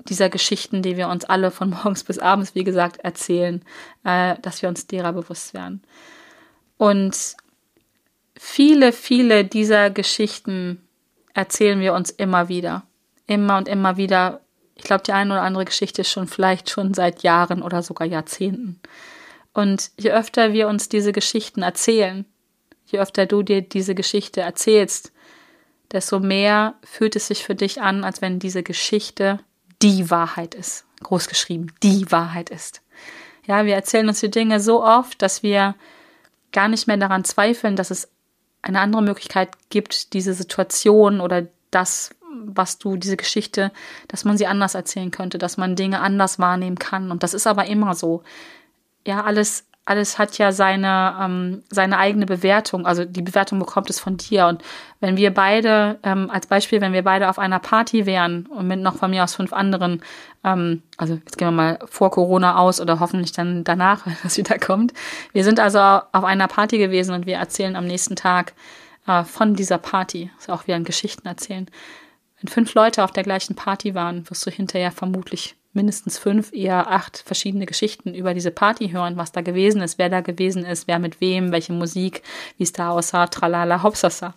dieser 0.08 0.30
Geschichten, 0.30 0.82
die 0.82 0.96
wir 0.96 1.08
uns 1.08 1.24
alle 1.24 1.50
von 1.50 1.70
morgens 1.84 2.04
bis 2.04 2.18
abends, 2.18 2.54
wie 2.54 2.64
gesagt, 2.64 2.98
erzählen, 2.98 3.62
äh, 4.04 4.36
dass 4.40 4.62
wir 4.62 4.68
uns 4.68 4.86
derer 4.86 5.12
bewusst 5.12 5.52
werden. 5.52 5.82
Und 6.80 7.36
viele, 8.38 8.92
viele 8.92 9.44
dieser 9.44 9.90
Geschichten 9.90 10.88
erzählen 11.34 11.78
wir 11.78 11.92
uns 11.92 12.08
immer 12.08 12.48
wieder. 12.48 12.84
Immer 13.26 13.58
und 13.58 13.68
immer 13.68 13.98
wieder. 13.98 14.40
Ich 14.76 14.84
glaube, 14.84 15.02
die 15.02 15.12
eine 15.12 15.34
oder 15.34 15.42
andere 15.42 15.66
Geschichte 15.66 16.00
ist 16.00 16.10
schon 16.10 16.26
vielleicht 16.26 16.70
schon 16.70 16.94
seit 16.94 17.22
Jahren 17.22 17.60
oder 17.60 17.82
sogar 17.82 18.06
Jahrzehnten. 18.08 18.80
Und 19.52 19.90
je 19.98 20.12
öfter 20.12 20.54
wir 20.54 20.68
uns 20.68 20.88
diese 20.88 21.12
Geschichten 21.12 21.60
erzählen, 21.60 22.24
je 22.86 22.98
öfter 22.98 23.26
du 23.26 23.42
dir 23.42 23.60
diese 23.60 23.94
Geschichte 23.94 24.40
erzählst, 24.40 25.12
desto 25.92 26.18
mehr 26.18 26.76
fühlt 26.82 27.14
es 27.14 27.26
sich 27.26 27.44
für 27.44 27.54
dich 27.54 27.82
an, 27.82 28.04
als 28.04 28.22
wenn 28.22 28.38
diese 28.38 28.62
Geschichte 28.62 29.38
die 29.82 30.10
Wahrheit 30.10 30.54
ist. 30.54 30.86
Groß 31.02 31.28
geschrieben, 31.28 31.74
die 31.82 32.10
Wahrheit 32.10 32.48
ist. 32.48 32.80
Ja, 33.46 33.66
wir 33.66 33.74
erzählen 33.74 34.08
uns 34.08 34.20
die 34.20 34.30
Dinge 34.30 34.60
so 34.60 34.82
oft, 34.82 35.20
dass 35.20 35.42
wir 35.42 35.74
gar 36.52 36.68
nicht 36.68 36.86
mehr 36.86 36.96
daran 36.96 37.24
zweifeln, 37.24 37.76
dass 37.76 37.90
es 37.90 38.08
eine 38.62 38.80
andere 38.80 39.02
Möglichkeit 39.02 39.50
gibt, 39.70 40.12
diese 40.12 40.34
Situation 40.34 41.20
oder 41.20 41.46
das, 41.70 42.10
was 42.44 42.78
du, 42.78 42.96
diese 42.96 43.16
Geschichte, 43.16 43.72
dass 44.08 44.24
man 44.24 44.36
sie 44.36 44.46
anders 44.46 44.74
erzählen 44.74 45.10
könnte, 45.10 45.38
dass 45.38 45.56
man 45.56 45.76
Dinge 45.76 46.00
anders 46.00 46.38
wahrnehmen 46.38 46.78
kann. 46.78 47.10
Und 47.10 47.22
das 47.22 47.34
ist 47.34 47.46
aber 47.46 47.66
immer 47.66 47.94
so. 47.94 48.22
Ja, 49.06 49.24
alles 49.24 49.64
alles 49.90 50.20
hat 50.20 50.38
ja 50.38 50.52
seine, 50.52 51.16
ähm, 51.20 51.64
seine 51.68 51.98
eigene 51.98 52.24
Bewertung. 52.24 52.86
Also 52.86 53.04
die 53.04 53.22
Bewertung 53.22 53.58
bekommt 53.58 53.90
es 53.90 53.98
von 53.98 54.16
dir. 54.16 54.46
Und 54.46 54.62
wenn 55.00 55.16
wir 55.16 55.34
beide, 55.34 55.98
ähm, 56.04 56.30
als 56.30 56.46
Beispiel, 56.46 56.80
wenn 56.80 56.92
wir 56.92 57.02
beide 57.02 57.28
auf 57.28 57.40
einer 57.40 57.58
Party 57.58 58.06
wären 58.06 58.46
und 58.46 58.68
mit 58.68 58.78
noch 58.78 58.94
von 58.94 59.10
mir 59.10 59.24
aus 59.24 59.34
fünf 59.34 59.52
anderen, 59.52 60.00
ähm, 60.44 60.84
also 60.96 61.14
jetzt 61.14 61.36
gehen 61.38 61.48
wir 61.48 61.52
mal 61.52 61.78
vor 61.86 62.12
Corona 62.12 62.56
aus 62.56 62.80
oder 62.80 63.00
hoffentlich 63.00 63.32
dann 63.32 63.64
danach, 63.64 64.06
wenn 64.06 64.16
das 64.22 64.36
wieder 64.36 64.60
kommt. 64.60 64.92
Wir 65.32 65.42
sind 65.42 65.58
also 65.58 65.80
auf 65.80 66.22
einer 66.22 66.46
Party 66.46 66.78
gewesen 66.78 67.12
und 67.12 67.26
wir 67.26 67.38
erzählen 67.38 67.74
am 67.74 67.88
nächsten 67.88 68.14
Tag 68.14 68.54
äh, 69.08 69.24
von 69.24 69.56
dieser 69.56 69.78
Party. 69.78 70.30
Das 70.36 70.44
ist 70.44 70.50
auch 70.50 70.68
wieder 70.68 70.76
ein 70.76 70.84
Geschichten 70.84 71.26
erzählen. 71.26 71.66
Wenn 72.40 72.48
fünf 72.48 72.74
Leute 72.74 73.02
auf 73.02 73.10
der 73.10 73.24
gleichen 73.24 73.56
Party 73.56 73.96
waren, 73.96 74.30
wirst 74.30 74.46
du 74.46 74.52
hinterher 74.52 74.92
vermutlich 74.92 75.56
mindestens 75.72 76.18
fünf, 76.18 76.52
eher 76.52 76.90
acht 76.90 77.18
verschiedene 77.18 77.66
Geschichten 77.66 78.14
über 78.14 78.34
diese 78.34 78.50
Party 78.50 78.90
hören, 78.90 79.16
was 79.16 79.32
da 79.32 79.40
gewesen 79.40 79.82
ist, 79.82 79.98
wer 79.98 80.08
da 80.08 80.20
gewesen 80.20 80.64
ist, 80.64 80.88
wer 80.88 80.98
mit 80.98 81.20
wem, 81.20 81.52
welche 81.52 81.72
Musik, 81.72 82.22
wie 82.56 82.64
es 82.64 82.72
da 82.72 82.90
aussah, 82.90 83.28
tralala, 83.28 83.82
hopsasa. 83.82 84.34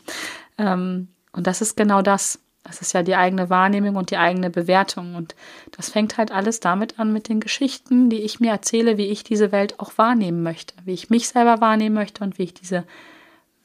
Ähm, 0.57 1.07
und 1.31 1.47
das 1.47 1.61
ist 1.61 1.75
genau 1.75 2.01
das. 2.01 2.39
Das 2.63 2.79
ist 2.79 2.93
ja 2.93 3.03
die 3.03 3.15
eigene 3.15 3.49
Wahrnehmung 3.49 3.97
und 3.97 4.09
die 4.09 4.17
eigene 4.17 4.49
Bewertung. 4.49 5.15
Und 5.15 5.35
das 5.71 5.89
fängt 5.89 6.17
halt 6.17 6.31
alles 6.31 6.61
damit 6.61 6.97
an 6.97 7.11
mit 7.11 7.27
den 7.27 7.41
Geschichten, 7.41 8.09
die 8.09 8.21
ich 8.21 8.39
mir 8.39 8.51
erzähle, 8.51 8.97
wie 8.97 9.07
ich 9.07 9.23
diese 9.23 9.51
Welt 9.51 9.79
auch 9.81 9.97
wahrnehmen 9.97 10.43
möchte, 10.43 10.73
wie 10.85 10.93
ich 10.93 11.09
mich 11.09 11.27
selber 11.27 11.59
wahrnehmen 11.59 11.95
möchte 11.95 12.23
und 12.23 12.37
wie 12.37 12.43
ich 12.43 12.53
diese 12.53 12.85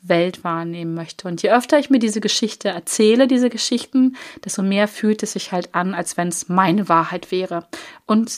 Welt 0.09 0.45
wahrnehmen 0.45 0.95
möchte. 0.95 1.29
Und 1.29 1.43
je 1.43 1.51
öfter 1.51 1.79
ich 1.79 1.91
mir 1.91 1.99
diese 1.99 2.21
Geschichte 2.21 2.69
erzähle, 2.69 3.27
diese 3.27 3.51
Geschichten, 3.51 4.17
desto 4.45 4.63
mehr 4.63 4.89
fühlt 4.89 5.23
es 5.23 5.33
sich 5.33 5.53
halt 5.53 5.75
an, 5.75 5.95
als 5.95 6.17
wenn 6.17 6.29
es 6.29 6.49
meine 6.49 6.89
Wahrheit 6.89 7.31
wäre. 7.31 7.67
Und 8.07 8.31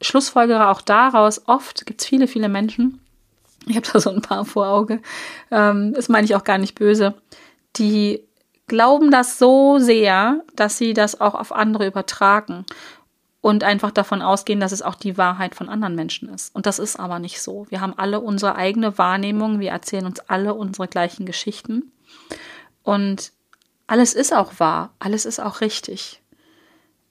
schlussfolgere 0.00 0.68
auch 0.68 0.80
daraus, 0.80 1.42
oft 1.46 1.86
gibt 1.86 2.00
es 2.00 2.06
viele, 2.06 2.26
viele 2.26 2.48
Menschen, 2.48 3.00
ich 3.66 3.76
habe 3.76 3.86
da 3.92 4.00
so 4.00 4.10
ein 4.10 4.22
paar 4.22 4.44
vor 4.44 4.68
Auge, 4.68 5.00
ähm, 5.50 5.92
das 5.94 6.08
meine 6.08 6.24
ich 6.24 6.34
auch 6.34 6.44
gar 6.44 6.58
nicht 6.58 6.74
böse, 6.74 7.14
die 7.76 8.22
glauben 8.66 9.10
das 9.10 9.38
so 9.38 9.78
sehr, 9.78 10.42
dass 10.54 10.78
sie 10.78 10.92
das 10.92 11.20
auch 11.20 11.34
auf 11.34 11.52
andere 11.52 11.86
übertragen 11.86 12.64
und 13.48 13.64
einfach 13.64 13.90
davon 13.90 14.20
ausgehen, 14.20 14.60
dass 14.60 14.72
es 14.72 14.82
auch 14.82 14.94
die 14.94 15.16
Wahrheit 15.16 15.54
von 15.54 15.70
anderen 15.70 15.94
Menschen 15.94 16.28
ist. 16.28 16.54
Und 16.54 16.66
das 16.66 16.78
ist 16.78 17.00
aber 17.00 17.18
nicht 17.18 17.40
so. 17.40 17.66
Wir 17.70 17.80
haben 17.80 17.94
alle 17.96 18.20
unsere 18.20 18.56
eigene 18.56 18.98
Wahrnehmung, 18.98 19.58
wir 19.58 19.70
erzählen 19.70 20.04
uns 20.04 20.20
alle 20.20 20.52
unsere 20.52 20.86
gleichen 20.86 21.24
Geschichten 21.24 21.90
und 22.82 23.32
alles 23.86 24.12
ist 24.12 24.34
auch 24.34 24.60
wahr, 24.60 24.90
alles 24.98 25.24
ist 25.24 25.40
auch 25.40 25.62
richtig. 25.62 26.20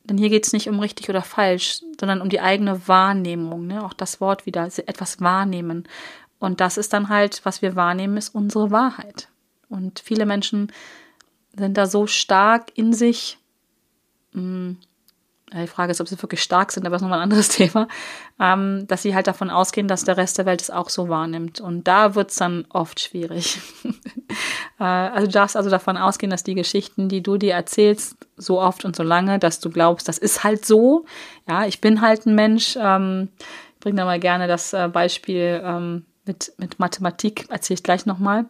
Denn 0.03 0.19
hier 0.19 0.29
geht 0.29 0.45
es 0.45 0.53
nicht 0.53 0.69
um 0.69 0.79
richtig 0.79 1.09
oder 1.09 1.23
falsch, 1.23 1.81
sondern 1.99 2.21
um 2.21 2.29
die 2.29 2.39
eigene 2.39 2.87
Wahrnehmung. 2.87 3.65
Ne? 3.65 3.83
Auch 3.83 3.93
das 3.93 4.21
Wort 4.21 4.45
wieder, 4.45 4.63
etwas 4.85 5.19
wahrnehmen. 5.19 5.87
Und 6.37 6.61
das 6.61 6.77
ist 6.77 6.93
dann 6.93 7.09
halt, 7.09 7.41
was 7.45 7.63
wir 7.63 7.75
wahrnehmen, 7.75 8.15
ist 8.15 8.35
unsere 8.35 8.69
Wahrheit. 8.69 9.27
Und 9.69 9.99
viele 9.99 10.27
Menschen 10.27 10.71
sind 11.57 11.77
da 11.77 11.87
so 11.87 12.05
stark 12.05 12.71
in 12.75 12.93
sich, 12.93 13.39
mh, 14.33 14.41
hm, 14.41 14.77
die 15.53 15.67
Frage 15.67 15.91
ist, 15.91 16.01
ob 16.01 16.07
sie 16.07 16.21
wirklich 16.21 16.43
stark 16.43 16.71
sind, 16.71 16.85
aber 16.85 16.93
das 16.93 17.01
ist 17.01 17.03
nochmal 17.03 17.19
ein 17.19 17.23
anderes 17.23 17.47
Thema, 17.49 17.87
ähm, 18.39 18.85
dass 18.87 19.01
sie 19.01 19.15
halt 19.15 19.27
davon 19.27 19.49
ausgehen, 19.49 19.87
dass 19.87 20.03
der 20.03 20.17
Rest 20.17 20.37
der 20.37 20.45
Welt 20.45 20.61
es 20.61 20.69
auch 20.69 20.89
so 20.89 21.07
wahrnimmt. 21.07 21.61
Und 21.61 21.87
da 21.87 22.15
wird 22.15 22.31
es 22.31 22.35
dann 22.35 22.65
oft 22.69 22.99
schwierig. 22.99 23.59
äh, 24.79 24.83
also 24.83 25.27
du 25.27 25.31
darfst 25.31 25.55
also 25.55 25.69
davon 25.69 25.97
ausgehen, 25.97 26.29
dass 26.29 26.43
die 26.43 26.55
Geschichten, 26.55 27.07
die 27.07 27.23
du 27.23 27.37
dir 27.37 27.53
erzählst, 27.53 28.17
so 28.35 28.59
oft 28.59 28.83
und 28.83 28.95
so 28.95 29.03
lange, 29.03 29.39
dass 29.39 29.59
du 29.59 29.69
glaubst, 29.69 30.07
das 30.07 30.17
ist 30.17 30.43
halt 30.43 30.65
so. 30.65 31.05
Ja, 31.47 31.65
ich 31.65 31.79
bin 31.79 32.01
halt 32.01 32.25
ein 32.25 32.35
Mensch. 32.35 32.77
Ähm, 32.79 33.29
ich 33.73 33.79
bringe 33.79 33.97
da 33.97 34.05
mal 34.05 34.19
gerne 34.19 34.47
das 34.47 34.73
äh, 34.73 34.89
Beispiel 34.89 35.61
ähm, 35.63 36.05
mit, 36.25 36.51
mit 36.57 36.79
Mathematik, 36.79 37.45
erzähle 37.49 37.75
ich 37.75 37.83
gleich 37.83 38.05
nochmal, 38.05 38.45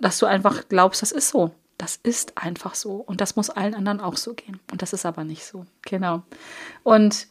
dass 0.00 0.18
du 0.18 0.26
einfach 0.26 0.68
glaubst, 0.68 1.02
das 1.02 1.12
ist 1.12 1.28
so. 1.28 1.52
Das 1.78 1.98
ist 2.02 2.36
einfach 2.36 2.74
so. 2.74 2.96
Und 2.96 3.20
das 3.20 3.36
muss 3.36 3.50
allen 3.50 3.74
anderen 3.74 4.00
auch 4.00 4.16
so 4.16 4.34
gehen. 4.34 4.60
Und 4.70 4.82
das 4.82 4.92
ist 4.92 5.06
aber 5.06 5.24
nicht 5.24 5.44
so. 5.44 5.64
Genau. 5.82 6.22
Und 6.82 7.28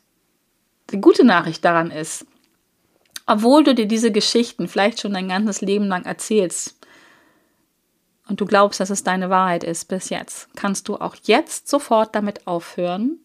die 0.91 1.01
gute 1.01 1.25
Nachricht 1.25 1.63
daran 1.65 1.91
ist, 1.91 2.25
obwohl 3.25 3.65
du 3.65 3.75
dir 3.75 3.87
diese 3.87 4.11
Geschichten 4.11 4.69
vielleicht 4.69 5.01
schon 5.01 5.13
dein 5.13 5.27
ganzes 5.27 5.59
Leben 5.59 5.85
lang 5.85 6.05
erzählst 6.05 6.75
und 8.29 8.39
du 8.39 8.45
glaubst, 8.45 8.79
dass 8.79 8.89
es 8.89 9.03
deine 9.03 9.29
Wahrheit 9.29 9.65
ist 9.65 9.89
bis 9.89 10.09
jetzt, 10.09 10.47
kannst 10.55 10.87
du 10.87 10.95
auch 10.95 11.15
jetzt 11.23 11.67
sofort 11.67 12.15
damit 12.15 12.47
aufhören, 12.47 13.19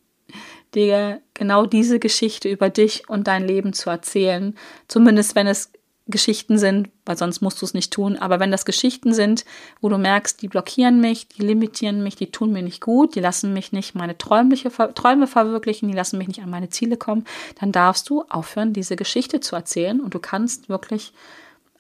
dir 0.75 1.21
genau 1.35 1.67
diese 1.67 2.00
Geschichte 2.00 2.49
über 2.49 2.69
dich 2.69 3.09
und 3.09 3.29
dein 3.29 3.47
Leben 3.47 3.73
zu 3.73 3.91
erzählen. 3.91 4.57
Zumindest 4.88 5.35
wenn 5.35 5.47
es 5.47 5.71
Geschichten 6.09 6.59
sind, 6.59 6.88
weil 7.06 7.16
sonst 7.16 7.42
musst 7.42 7.62
du 7.62 7.66
es 7.66 7.75
nicht 7.75 7.92
tun, 7.92 8.16
aber 8.16 8.40
wenn 8.40 8.50
das 8.50 8.64
Geschichten 8.64 9.14
sind, 9.14 9.44
wo 9.80 9.88
du 9.88 9.99
merkst, 9.99 10.42
die 10.42 10.49
blockieren 10.49 11.00
mich, 11.00 11.28
die 11.28 11.42
limitieren 11.42 12.02
mich, 12.02 12.16
die 12.16 12.32
tun 12.32 12.52
mir 12.52 12.62
nicht 12.62 12.80
gut, 12.80 13.14
die 13.14 13.21
lassen 13.21 13.52
mich 13.52 13.73
nicht 13.73 13.94
meine 13.94 14.18
träumliche, 14.18 14.71
Träume 14.94 15.28
verwirklichen, 15.28 15.88
die 15.88 15.94
lassen 15.94 16.18
mich 16.18 16.26
nicht 16.26 16.42
an 16.42 16.50
meine 16.50 16.71
Ziele 16.71 16.97
kommen, 16.97 17.25
dann 17.61 17.71
darfst 17.71 18.11
du 18.11 18.25
aufhören, 18.28 18.73
diese 18.73 18.97
Geschichte 18.97 19.40
zu 19.40 19.54
erzählen 19.54 20.00
und 20.00 20.12
du 20.14 20.18
kannst 20.18 20.68
wirklich 20.68 21.12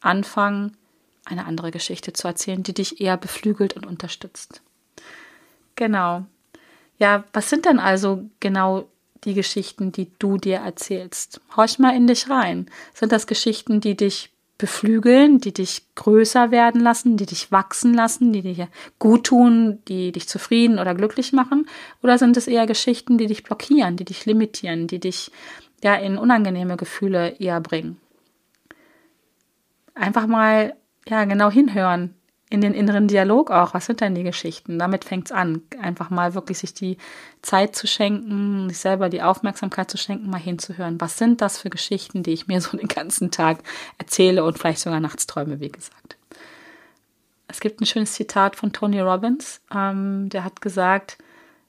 anfangen, 0.00 0.76
eine 1.24 1.46
andere 1.46 1.70
Geschichte 1.70 2.12
zu 2.12 2.26
erzählen, 2.28 2.62
die 2.62 2.74
dich 2.74 3.00
eher 3.00 3.16
beflügelt 3.16 3.74
und 3.74 3.86
unterstützt. 3.86 4.62
Genau. 5.76 6.24
Ja, 6.98 7.24
was 7.32 7.50
sind 7.50 7.64
denn 7.64 7.78
also 7.78 8.24
genau 8.40 8.88
die 9.24 9.34
Geschichten, 9.34 9.92
die 9.92 10.10
du 10.18 10.36
dir 10.36 10.58
erzählst. 10.58 11.40
Horch 11.56 11.78
mal 11.78 11.94
in 11.94 12.06
dich 12.06 12.28
rein. 12.28 12.66
Sind 12.94 13.12
das 13.12 13.26
Geschichten, 13.26 13.80
die 13.80 13.96
dich 13.96 14.30
beflügeln, 14.58 15.38
die 15.38 15.52
dich 15.52 15.82
größer 15.96 16.52
werden 16.52 16.80
lassen, 16.80 17.16
die 17.16 17.26
dich 17.26 17.50
wachsen 17.50 17.94
lassen, 17.94 18.32
die 18.32 18.42
dir 18.42 18.68
gut 19.00 19.24
tun, 19.24 19.80
die 19.88 20.12
dich 20.12 20.28
zufrieden 20.28 20.78
oder 20.78 20.94
glücklich 20.94 21.32
machen? 21.32 21.66
Oder 22.00 22.16
sind 22.16 22.36
es 22.36 22.46
eher 22.46 22.66
Geschichten, 22.66 23.18
die 23.18 23.26
dich 23.26 23.42
blockieren, 23.42 23.96
die 23.96 24.04
dich 24.04 24.24
limitieren, 24.24 24.86
die 24.86 25.00
dich 25.00 25.32
ja 25.82 25.96
in 25.96 26.16
unangenehme 26.16 26.76
Gefühle 26.76 27.36
eher 27.40 27.60
bringen? 27.60 28.00
Einfach 29.94 30.28
mal 30.28 30.76
ja 31.08 31.24
genau 31.24 31.50
hinhören, 31.50 32.14
in 32.52 32.60
den 32.60 32.74
inneren 32.74 33.08
Dialog 33.08 33.50
auch. 33.50 33.72
Was 33.72 33.86
sind 33.86 34.02
denn 34.02 34.14
die 34.14 34.24
Geschichten? 34.24 34.78
Damit 34.78 35.06
fängt 35.06 35.28
es 35.28 35.32
an. 35.32 35.62
Einfach 35.80 36.10
mal 36.10 36.34
wirklich 36.34 36.58
sich 36.58 36.74
die 36.74 36.98
Zeit 37.40 37.74
zu 37.74 37.86
schenken, 37.86 38.68
sich 38.68 38.76
selber 38.76 39.08
die 39.08 39.22
Aufmerksamkeit 39.22 39.90
zu 39.90 39.96
schenken, 39.96 40.28
mal 40.28 40.38
hinzuhören. 40.38 41.00
Was 41.00 41.16
sind 41.16 41.40
das 41.40 41.56
für 41.56 41.70
Geschichten, 41.70 42.22
die 42.22 42.32
ich 42.32 42.48
mir 42.48 42.60
so 42.60 42.76
den 42.76 42.88
ganzen 42.88 43.30
Tag 43.30 43.62
erzähle 43.96 44.44
und 44.44 44.58
vielleicht 44.58 44.80
sogar 44.80 45.00
nachts 45.00 45.26
träume, 45.26 45.60
wie 45.60 45.70
gesagt. 45.70 46.18
Es 47.48 47.60
gibt 47.60 47.80
ein 47.80 47.86
schönes 47.86 48.12
Zitat 48.12 48.54
von 48.54 48.70
Tony 48.74 49.00
Robbins. 49.00 49.62
Ähm, 49.74 50.28
der 50.28 50.44
hat 50.44 50.60
gesagt, 50.60 51.16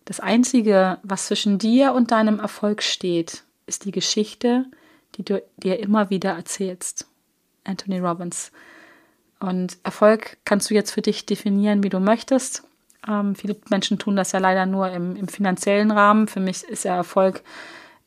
das 0.04 0.20
Einzige, 0.20 0.98
was 1.04 1.28
zwischen 1.28 1.60
dir 1.60 1.94
und 1.94 2.12
deinem 2.12 2.40
Erfolg 2.40 2.84
steht, 2.84 3.44
ist 3.68 3.86
die 3.86 3.92
Geschichte, 3.92 4.66
die 5.16 5.24
du 5.24 5.42
dir 5.56 5.80
immer 5.80 6.10
wieder 6.10 6.32
erzählst. 6.32 7.08
Anthony 7.64 8.00
Robbins. 8.00 8.52
Und 9.44 9.78
Erfolg 9.84 10.38
kannst 10.46 10.70
du 10.70 10.74
jetzt 10.74 10.92
für 10.92 11.02
dich 11.02 11.26
definieren, 11.26 11.84
wie 11.84 11.90
du 11.90 12.00
möchtest. 12.00 12.64
Ähm, 13.06 13.36
viele 13.36 13.58
Menschen 13.70 14.00
tun 14.00 14.16
das 14.16 14.32
ja 14.32 14.40
leider 14.40 14.66
nur 14.66 14.90
im, 14.90 15.18
im 15.18 15.28
finanziellen 15.28 15.92
Rahmen. 15.92 16.30
Für 16.30 16.40
mich 16.40 16.64
ist 16.64 16.86
ja 16.86 16.96
Erfolg 16.96 17.44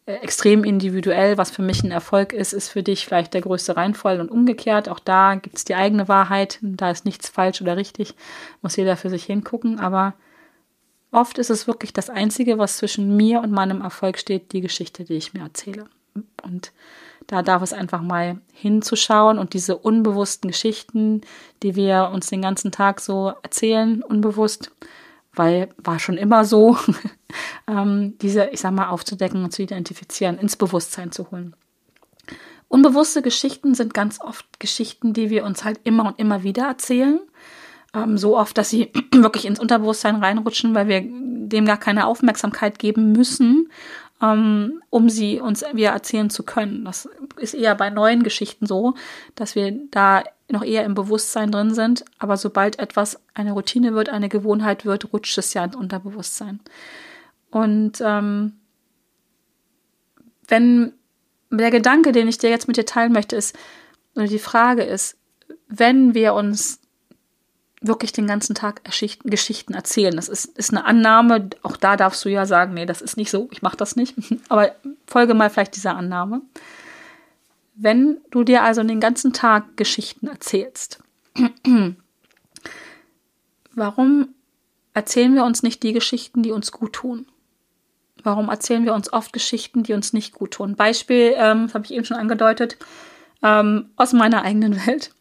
äh, 0.07 0.14
extrem 0.14 0.64
individuell. 0.64 1.37
Was 1.37 1.50
für 1.50 1.61
mich 1.61 1.83
ein 1.85 1.90
Erfolg 1.90 2.33
ist, 2.33 2.55
ist 2.55 2.71
für 2.71 2.83
dich 2.83 3.05
vielleicht 3.05 3.35
der 3.35 3.43
größte 3.43 3.76
Reinfall 3.76 4.23
und 4.23 4.31
umgekehrt. 4.31 4.88
Auch 4.88 4.99
da 4.99 5.35
gibt 5.35 5.59
es 5.59 5.66
die 5.66 5.75
eigene 5.75 6.09
Wahrheit. 6.09 6.59
Da 6.62 6.90
ist 6.90 7.05
nichts 7.05 7.28
falsch 7.28 7.61
oder 7.61 7.76
richtig. 7.76 8.14
Muss 8.62 8.76
jeder 8.76 8.97
für 8.97 9.11
sich 9.11 9.25
hingucken. 9.25 9.78
Aber 9.78 10.14
oft 11.12 11.37
ist 11.37 11.50
es 11.50 11.66
wirklich 11.66 11.93
das 11.93 12.09
Einzige, 12.09 12.57
was 12.57 12.78
zwischen 12.78 13.14
mir 13.14 13.43
und 13.43 13.52
meinem 13.52 13.83
Erfolg 13.83 14.16
steht, 14.16 14.52
die 14.52 14.62
Geschichte, 14.62 15.05
die 15.05 15.16
ich 15.16 15.35
mir 15.35 15.43
erzähle. 15.43 15.85
Und 16.43 16.73
da 17.26 17.42
darf 17.42 17.62
es 17.62 17.73
einfach 17.73 18.02
mal 18.02 18.40
hinzuschauen 18.52 19.38
und 19.38 19.54
diese 19.54 19.76
unbewussten 19.76 20.50
Geschichten, 20.50 21.23
die 21.62 21.75
wir 21.75 22.11
uns 22.12 22.28
den 22.28 22.42
ganzen 22.42 22.71
Tag 22.71 23.00
so 23.00 23.33
erzählen, 23.42 24.02
unbewusst, 24.02 24.71
weil 25.35 25.68
war 25.76 25.99
schon 25.99 26.16
immer 26.16 26.45
so, 26.45 26.78
ähm, 27.68 28.16
diese, 28.23 28.47
ich 28.47 28.61
sag 28.61 28.73
mal, 28.73 28.88
aufzudecken 28.88 29.42
und 29.45 29.52
zu 29.52 29.62
identifizieren, 29.62 30.38
ins 30.38 30.56
Bewusstsein 30.56 31.12
zu 31.12 31.30
holen. 31.30 31.54
Unbewusste 32.68 33.23
Geschichten 33.23 33.75
sind 33.75 33.95
ganz 33.95 34.21
oft 34.21 34.59
Geschichten, 34.59 35.12
die 35.12 35.30
wir 35.30 35.45
uns 35.45 35.64
halt 35.64 35.80
immer 35.85 36.06
und 36.06 36.18
immer 36.18 36.42
wieder 36.42 36.66
erzählen. 36.66 37.21
Ähm, 37.95 38.18
so 38.18 38.37
oft, 38.37 38.56
dass 38.59 38.71
sie 38.71 38.92
wirklich 39.12 39.47
ins 39.47 39.61
Unterbewusstsein 39.61 40.16
reinrutschen, 40.16 40.75
weil 40.75 40.88
wir 40.88 41.02
dem 41.02 41.64
gar 41.64 41.76
keine 41.76 42.06
Aufmerksamkeit 42.06 42.78
geben 42.78 43.12
müssen 43.12 43.68
ähm, 44.23 44.82
um 44.90 45.11
sie 45.11 45.40
uns 45.40 45.64
wieder 45.73 45.90
erzählen 45.90 46.30
zu 46.30 46.42
können. 46.42 46.85
Das 46.85 47.08
ist 47.37 47.54
eher 47.54 47.75
bei 47.75 47.90
neuen 47.90 48.23
Geschichten 48.23 48.66
so, 48.66 48.94
dass 49.35 49.54
wir 49.54 49.73
da 49.90 50.25
noch 50.49 50.62
eher 50.62 50.85
im 50.85 50.94
Bewusstsein 50.94 51.50
drin 51.50 51.75
sind, 51.75 52.04
aber 52.18 52.37
sobald 52.37 52.78
etwas 52.78 53.20
eine 53.35 53.52
Routine 53.52 53.94
wird, 53.94 54.08
eine 54.08 54.28
Gewohnheit 54.28 54.85
wird, 54.85 55.12
rutscht 55.12 55.37
es 55.38 55.54
ja 55.54 55.64
ins 55.64 55.76
Unterbewusstsein. 55.76 56.61
Und 57.50 58.00
ähm, 58.00 58.52
wenn 60.49 60.92
der 61.50 61.70
Gedanke, 61.70 62.12
den 62.12 62.28
ich 62.28 62.38
dir 62.38 62.50
jetzt 62.50 62.68
mit 62.68 62.76
dir 62.76 62.87
teilen 62.87 63.12
möchte, 63.12 63.37
ist, 63.37 63.56
oder 64.14 64.26
die 64.26 64.38
Frage 64.38 64.82
ist, 64.82 65.16
wenn 65.68 66.14
wir 66.14 66.35
uns 66.35 66.80
wirklich 67.80 68.12
den 68.12 68.26
ganzen 68.26 68.54
Tag 68.54 68.83
Geschichten 68.85 69.75
erzählen. 69.75 70.16
Das 70.16 70.28
ist, 70.28 70.47
ist 70.59 70.71
eine 70.71 70.85
Annahme. 70.85 71.50
Auch 71.62 71.76
da 71.76 71.97
darfst 71.97 72.25
du 72.25 72.28
ja 72.28 72.47
sagen, 72.47 72.75
nee, 72.75 72.87
das 72.87 73.02
ist 73.02 73.16
nicht 73.16 73.30
so, 73.30 73.49
ich 73.52 73.62
mache 73.62 73.76
das 73.76 73.97
nicht. 73.97 74.14
Aber 74.49 74.75
folge 75.06 75.35
mal 75.35 75.50
vielleicht 75.50 75.76
dieser 75.76 75.97
Annahme. 75.97 76.42
Wenn 77.75 78.18
du 78.30 78.42
dir 78.42 78.62
also 78.62 78.83
den 78.83 79.00
ganzen 79.00 79.33
Tag 79.33 79.76
Geschichten 79.76 80.28
erzählst, 80.28 81.00
warum 83.75 84.28
erzählen 84.95 85.35
wir 85.35 85.45
uns 85.45 85.62
nicht 85.62 85.83
die 85.83 85.92
Geschichten, 85.92 86.42
die 86.42 86.52
uns 86.52 86.73
gut 86.73 86.95
tun? 86.95 87.26
Warum 88.23 88.49
erzählen 88.49 88.85
wir 88.85 88.95
uns 88.95 89.12
oft 89.12 89.33
Geschichten, 89.33 89.83
die 89.83 89.92
uns 89.92 90.14
nicht 90.14 90.35
gut 90.35 90.52
tun? 90.52 90.75
Beispiel, 90.75 91.35
ähm, 91.37 91.66
das 91.66 91.75
habe 91.75 91.85
ich 91.85 91.92
eben 91.92 92.06
schon 92.06 92.16
angedeutet, 92.16 92.78
ähm, 93.42 93.90
aus 93.97 94.14
meiner 94.14 94.42
eigenen 94.42 94.75
Welt. 94.87 95.14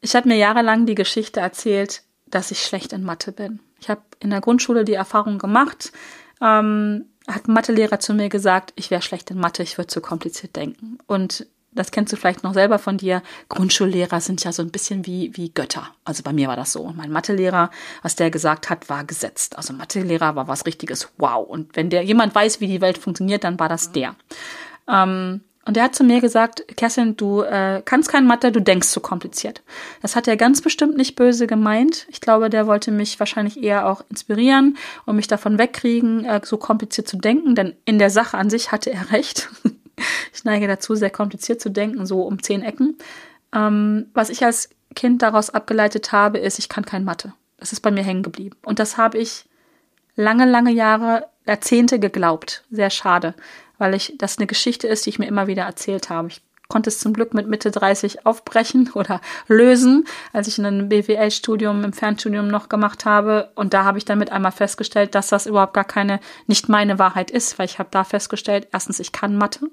Ich 0.00 0.14
habe 0.16 0.28
mir 0.28 0.36
jahrelang 0.36 0.86
die 0.86 0.94
Geschichte 0.94 1.40
erzählt, 1.40 2.02
dass 2.26 2.50
ich 2.50 2.62
schlecht 2.62 2.92
in 2.92 3.04
Mathe 3.04 3.32
bin. 3.32 3.60
Ich 3.80 3.88
habe 3.88 4.02
in 4.20 4.30
der 4.30 4.40
Grundschule 4.40 4.84
die 4.84 4.94
Erfahrung 4.94 5.38
gemacht, 5.38 5.92
ähm, 6.40 7.06
hat 7.26 7.48
ein 7.48 7.52
Mathelehrer 7.52 8.00
zu 8.00 8.14
mir 8.14 8.28
gesagt, 8.28 8.72
ich 8.76 8.90
wäre 8.90 9.02
schlecht 9.02 9.30
in 9.30 9.38
Mathe, 9.38 9.62
ich 9.62 9.78
würde 9.78 9.88
zu 9.88 10.00
kompliziert 10.00 10.56
denken. 10.56 10.98
Und 11.06 11.46
das 11.72 11.92
kennst 11.92 12.12
du 12.12 12.16
vielleicht 12.16 12.42
noch 12.42 12.54
selber 12.54 12.78
von 12.78 12.96
dir. 12.96 13.22
Grundschullehrer 13.48 14.20
sind 14.20 14.42
ja 14.42 14.52
so 14.52 14.62
ein 14.62 14.70
bisschen 14.70 15.06
wie, 15.06 15.30
wie 15.36 15.50
Götter. 15.50 15.88
Also 16.04 16.22
bei 16.22 16.32
mir 16.32 16.48
war 16.48 16.56
das 16.56 16.72
so. 16.72 16.92
Mein 16.96 17.12
Mathelehrer, 17.12 17.70
was 18.02 18.16
der 18.16 18.30
gesagt 18.30 18.70
hat, 18.70 18.88
war 18.88 19.04
gesetzt. 19.04 19.56
Also 19.56 19.72
Mathelehrer 19.72 20.34
war 20.34 20.48
was 20.48 20.66
richtiges 20.66 21.08
Wow. 21.18 21.46
Und 21.46 21.76
wenn 21.76 21.90
der 21.90 22.02
jemand 22.02 22.34
weiß, 22.34 22.60
wie 22.60 22.66
die 22.66 22.80
Welt 22.80 22.98
funktioniert, 22.98 23.44
dann 23.44 23.60
war 23.60 23.68
das 23.68 23.92
der. 23.92 24.16
Ähm, 24.88 25.42
und 25.66 25.76
der 25.76 25.84
hat 25.84 25.94
zu 25.94 26.04
mir 26.04 26.20
gesagt, 26.20 26.64
Kerstin, 26.76 27.16
du 27.16 27.42
äh, 27.42 27.82
kannst 27.84 28.08
kein 28.08 28.26
Mathe, 28.26 28.50
du 28.50 28.60
denkst 28.60 28.88
zu 28.88 29.00
kompliziert. 29.00 29.62
Das 30.00 30.16
hat 30.16 30.26
er 30.26 30.36
ganz 30.36 30.62
bestimmt 30.62 30.96
nicht 30.96 31.16
böse 31.16 31.46
gemeint. 31.46 32.06
Ich 32.08 32.20
glaube, 32.20 32.48
der 32.48 32.66
wollte 32.66 32.90
mich 32.90 33.20
wahrscheinlich 33.20 33.62
eher 33.62 33.86
auch 33.86 34.02
inspirieren 34.08 34.78
und 35.04 35.16
mich 35.16 35.28
davon 35.28 35.58
wegkriegen, 35.58 36.24
äh, 36.24 36.40
so 36.42 36.56
kompliziert 36.56 37.08
zu 37.08 37.18
denken, 37.18 37.54
denn 37.54 37.74
in 37.84 37.98
der 37.98 38.10
Sache 38.10 38.38
an 38.38 38.48
sich 38.48 38.72
hatte 38.72 38.90
er 38.90 39.10
recht. 39.12 39.50
ich 40.32 40.44
neige 40.44 40.66
dazu, 40.66 40.94
sehr 40.94 41.10
kompliziert 41.10 41.60
zu 41.60 41.70
denken, 41.70 42.06
so 42.06 42.22
um 42.22 42.42
zehn 42.42 42.62
Ecken. 42.62 42.96
Ähm, 43.54 44.06
was 44.14 44.30
ich 44.30 44.44
als 44.44 44.70
Kind 44.94 45.20
daraus 45.20 45.50
abgeleitet 45.50 46.10
habe, 46.10 46.38
ist, 46.38 46.58
ich 46.58 46.70
kann 46.70 46.86
kein 46.86 47.04
Mathe. 47.04 47.34
Das 47.58 47.72
ist 47.72 47.80
bei 47.80 47.90
mir 47.90 48.02
hängen 48.02 48.22
geblieben. 48.22 48.56
Und 48.64 48.78
das 48.78 48.96
habe 48.96 49.18
ich 49.18 49.44
lange, 50.16 50.46
lange 50.46 50.72
Jahre, 50.72 51.26
Jahrzehnte 51.46 51.98
geglaubt. 51.98 52.64
Sehr 52.70 52.90
schade, 52.90 53.34
weil 53.80 53.94
ich 53.94 54.14
das 54.18 54.38
eine 54.38 54.46
Geschichte 54.46 54.86
ist, 54.86 55.06
die 55.06 55.10
ich 55.10 55.18
mir 55.18 55.26
immer 55.26 55.46
wieder 55.46 55.64
erzählt 55.64 56.10
habe. 56.10 56.28
Ich 56.28 56.42
konnte 56.68 56.88
es 56.88 57.00
zum 57.00 57.12
Glück 57.12 57.34
mit 57.34 57.48
Mitte 57.48 57.70
30 57.70 58.24
aufbrechen 58.26 58.90
oder 58.94 59.20
lösen, 59.48 60.06
als 60.32 60.46
ich 60.46 60.58
ein 60.58 60.88
BWL-Studium 60.88 61.82
im 61.82 61.92
Fernstudium 61.92 62.48
noch 62.48 62.68
gemacht 62.68 63.04
habe. 63.04 63.50
Und 63.56 63.74
da 63.74 63.84
habe 63.84 63.98
ich 63.98 64.04
dann 64.04 64.18
mit 64.18 64.30
einmal 64.30 64.52
festgestellt, 64.52 65.14
dass 65.14 65.28
das 65.28 65.46
überhaupt 65.46 65.74
gar 65.74 65.84
keine, 65.84 66.20
nicht 66.46 66.68
meine 66.68 66.98
Wahrheit 66.98 67.30
ist, 67.30 67.58
weil 67.58 67.66
ich 67.66 67.78
habe 67.78 67.88
da 67.90 68.04
festgestellt, 68.04 68.68
erstens, 68.72 69.00
ich 69.00 69.12
kann 69.12 69.36
Mathe. 69.36 69.70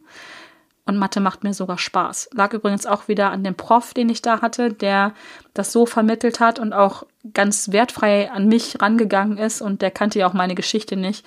Und 0.85 0.97
Mathe 0.97 1.19
macht 1.19 1.43
mir 1.43 1.53
sogar 1.53 1.77
Spaß. 1.77 2.29
Lag 2.33 2.53
übrigens 2.53 2.85
auch 2.85 3.09
wieder 3.09 3.29
an 3.29 3.43
dem 3.43 3.55
Prof, 3.55 3.93
den 3.93 4.07
ich 4.07 4.21
da 4.21 4.41
hatte, 4.41 4.71
der 4.71 5.13
das 5.53 5.73
so 5.73 5.85
vermittelt 5.85 6.39
hat 6.39 6.59
und 6.59 6.71
auch 6.71 7.03
ganz 7.33 7.73
wertfrei 7.73 8.31
an 8.31 8.47
mich 8.47 8.81
rangegangen 8.81 9.37
ist. 9.37 9.61
Und 9.61 9.81
der 9.81 9.91
kannte 9.91 10.19
ja 10.19 10.27
auch 10.27 10.33
meine 10.33 10.55
Geschichte 10.55 10.95
nicht. 10.95 11.25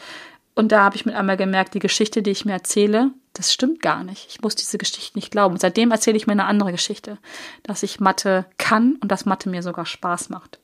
Und 0.54 0.72
da 0.72 0.82
habe 0.82 0.96
ich 0.96 1.06
mit 1.06 1.14
einmal 1.14 1.36
gemerkt, 1.36 1.74
die 1.74 1.78
Geschichte, 1.78 2.22
die 2.22 2.30
ich 2.30 2.44
mir 2.44 2.52
erzähle, 2.52 3.12
das 3.32 3.52
stimmt 3.52 3.80
gar 3.80 4.02
nicht. 4.02 4.26
Ich 4.28 4.40
muss 4.40 4.56
diese 4.56 4.78
Geschichte 4.78 5.16
nicht 5.16 5.30
glauben. 5.30 5.56
Seitdem 5.58 5.90
erzähle 5.90 6.16
ich 6.16 6.26
mir 6.26 6.32
eine 6.32 6.46
andere 6.46 6.72
Geschichte, 6.72 7.18
dass 7.62 7.82
ich 7.82 8.00
Mathe 8.00 8.44
kann 8.58 8.96
und 8.96 9.10
dass 9.10 9.26
Mathe 9.26 9.48
mir 9.48 9.62
sogar 9.62 9.86
Spaß 9.86 10.28
macht. 10.30 10.58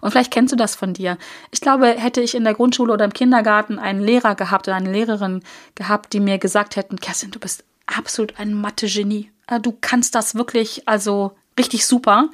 Und 0.00 0.10
vielleicht 0.10 0.32
kennst 0.32 0.52
du 0.52 0.56
das 0.56 0.74
von 0.74 0.94
dir. 0.94 1.18
Ich 1.50 1.60
glaube, 1.60 1.86
hätte 1.86 2.20
ich 2.20 2.34
in 2.34 2.44
der 2.44 2.54
Grundschule 2.54 2.92
oder 2.92 3.04
im 3.04 3.12
Kindergarten 3.12 3.78
einen 3.78 4.00
Lehrer 4.00 4.34
gehabt 4.34 4.68
oder 4.68 4.76
eine 4.76 4.92
Lehrerin 4.92 5.42
gehabt, 5.74 6.12
die 6.12 6.20
mir 6.20 6.38
gesagt 6.38 6.76
hätten, 6.76 6.96
Kerstin, 6.96 7.30
du 7.30 7.38
bist 7.38 7.64
absolut 7.86 8.38
ein 8.38 8.54
Mathe-Genie. 8.54 9.30
Äh, 9.46 9.60
du 9.60 9.76
kannst 9.80 10.14
das 10.14 10.34
wirklich, 10.34 10.88
also 10.88 11.32
richtig 11.58 11.86
super. 11.86 12.28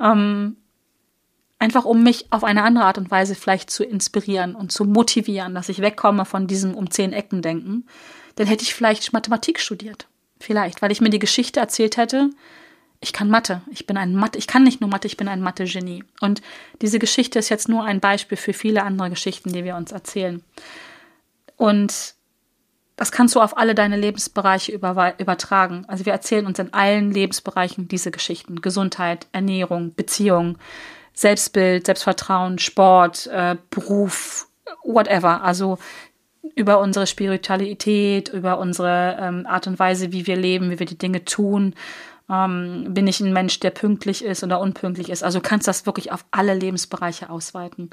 Ähm, 0.00 0.56
einfach 1.58 1.84
um 1.84 2.02
mich 2.02 2.26
auf 2.30 2.44
eine 2.44 2.62
andere 2.62 2.84
Art 2.84 2.98
und 2.98 3.10
Weise 3.10 3.34
vielleicht 3.34 3.70
zu 3.70 3.84
inspirieren 3.84 4.54
und 4.54 4.72
zu 4.72 4.84
motivieren, 4.84 5.54
dass 5.54 5.68
ich 5.68 5.80
wegkomme 5.80 6.24
von 6.24 6.46
diesem 6.46 6.74
um 6.74 6.90
zehn 6.90 7.12
Ecken 7.12 7.42
denken, 7.42 7.86
dann 8.36 8.46
hätte 8.46 8.62
ich 8.62 8.74
vielleicht 8.74 9.12
Mathematik 9.12 9.60
studiert. 9.60 10.06
Vielleicht, 10.38 10.82
weil 10.82 10.92
ich 10.92 11.00
mir 11.00 11.08
die 11.08 11.18
Geschichte 11.18 11.60
erzählt 11.60 11.96
hätte, 11.96 12.30
ich 13.00 13.12
kann 13.12 13.30
Mathe, 13.30 13.62
ich 13.70 13.86
bin 13.86 13.96
ein 13.96 14.14
Mathe, 14.14 14.38
ich 14.38 14.46
kann 14.46 14.62
nicht 14.62 14.80
nur 14.80 14.90
Mathe, 14.90 15.06
ich 15.06 15.16
bin 15.16 15.28
ein 15.28 15.40
Mathe-Genie. 15.40 16.04
Und 16.20 16.42
diese 16.82 16.98
Geschichte 16.98 17.38
ist 17.38 17.48
jetzt 17.48 17.68
nur 17.68 17.84
ein 17.84 18.00
Beispiel 18.00 18.36
für 18.36 18.52
viele 18.52 18.82
andere 18.82 19.10
Geschichten, 19.10 19.52
die 19.52 19.64
wir 19.64 19.76
uns 19.76 19.92
erzählen. 19.92 20.42
Und 21.56 22.14
das 22.96 23.12
kannst 23.12 23.34
du 23.34 23.40
auf 23.40 23.58
alle 23.58 23.74
deine 23.74 23.96
Lebensbereiche 23.96 24.72
übertragen. 24.72 25.84
Also 25.86 26.06
wir 26.06 26.14
erzählen 26.14 26.46
uns 26.46 26.58
in 26.58 26.72
allen 26.72 27.10
Lebensbereichen 27.10 27.88
diese 27.88 28.10
Geschichten. 28.10 28.62
Gesundheit, 28.62 29.26
Ernährung, 29.32 29.94
Beziehung, 29.94 30.56
Selbstbild, 31.16 31.86
Selbstvertrauen, 31.86 32.58
Sport, 32.58 33.26
äh, 33.28 33.56
Beruf, 33.70 34.48
whatever. 34.84 35.42
Also 35.42 35.78
über 36.54 36.78
unsere 36.78 37.06
Spiritualität, 37.06 38.28
über 38.28 38.58
unsere 38.58 39.16
ähm, 39.18 39.46
Art 39.46 39.66
und 39.66 39.78
Weise, 39.78 40.12
wie 40.12 40.26
wir 40.26 40.36
leben, 40.36 40.70
wie 40.70 40.78
wir 40.78 40.86
die 40.86 40.98
Dinge 40.98 41.24
tun. 41.24 41.74
Ähm, 42.30 42.88
bin 42.90 43.06
ich 43.06 43.20
ein 43.20 43.32
Mensch, 43.32 43.58
der 43.60 43.70
pünktlich 43.70 44.24
ist 44.24 44.44
oder 44.44 44.60
unpünktlich 44.60 45.08
ist? 45.08 45.24
Also 45.24 45.38
du 45.38 45.48
kannst 45.48 45.66
das 45.66 45.86
wirklich 45.86 46.12
auf 46.12 46.26
alle 46.30 46.54
Lebensbereiche 46.54 47.30
ausweiten. 47.30 47.90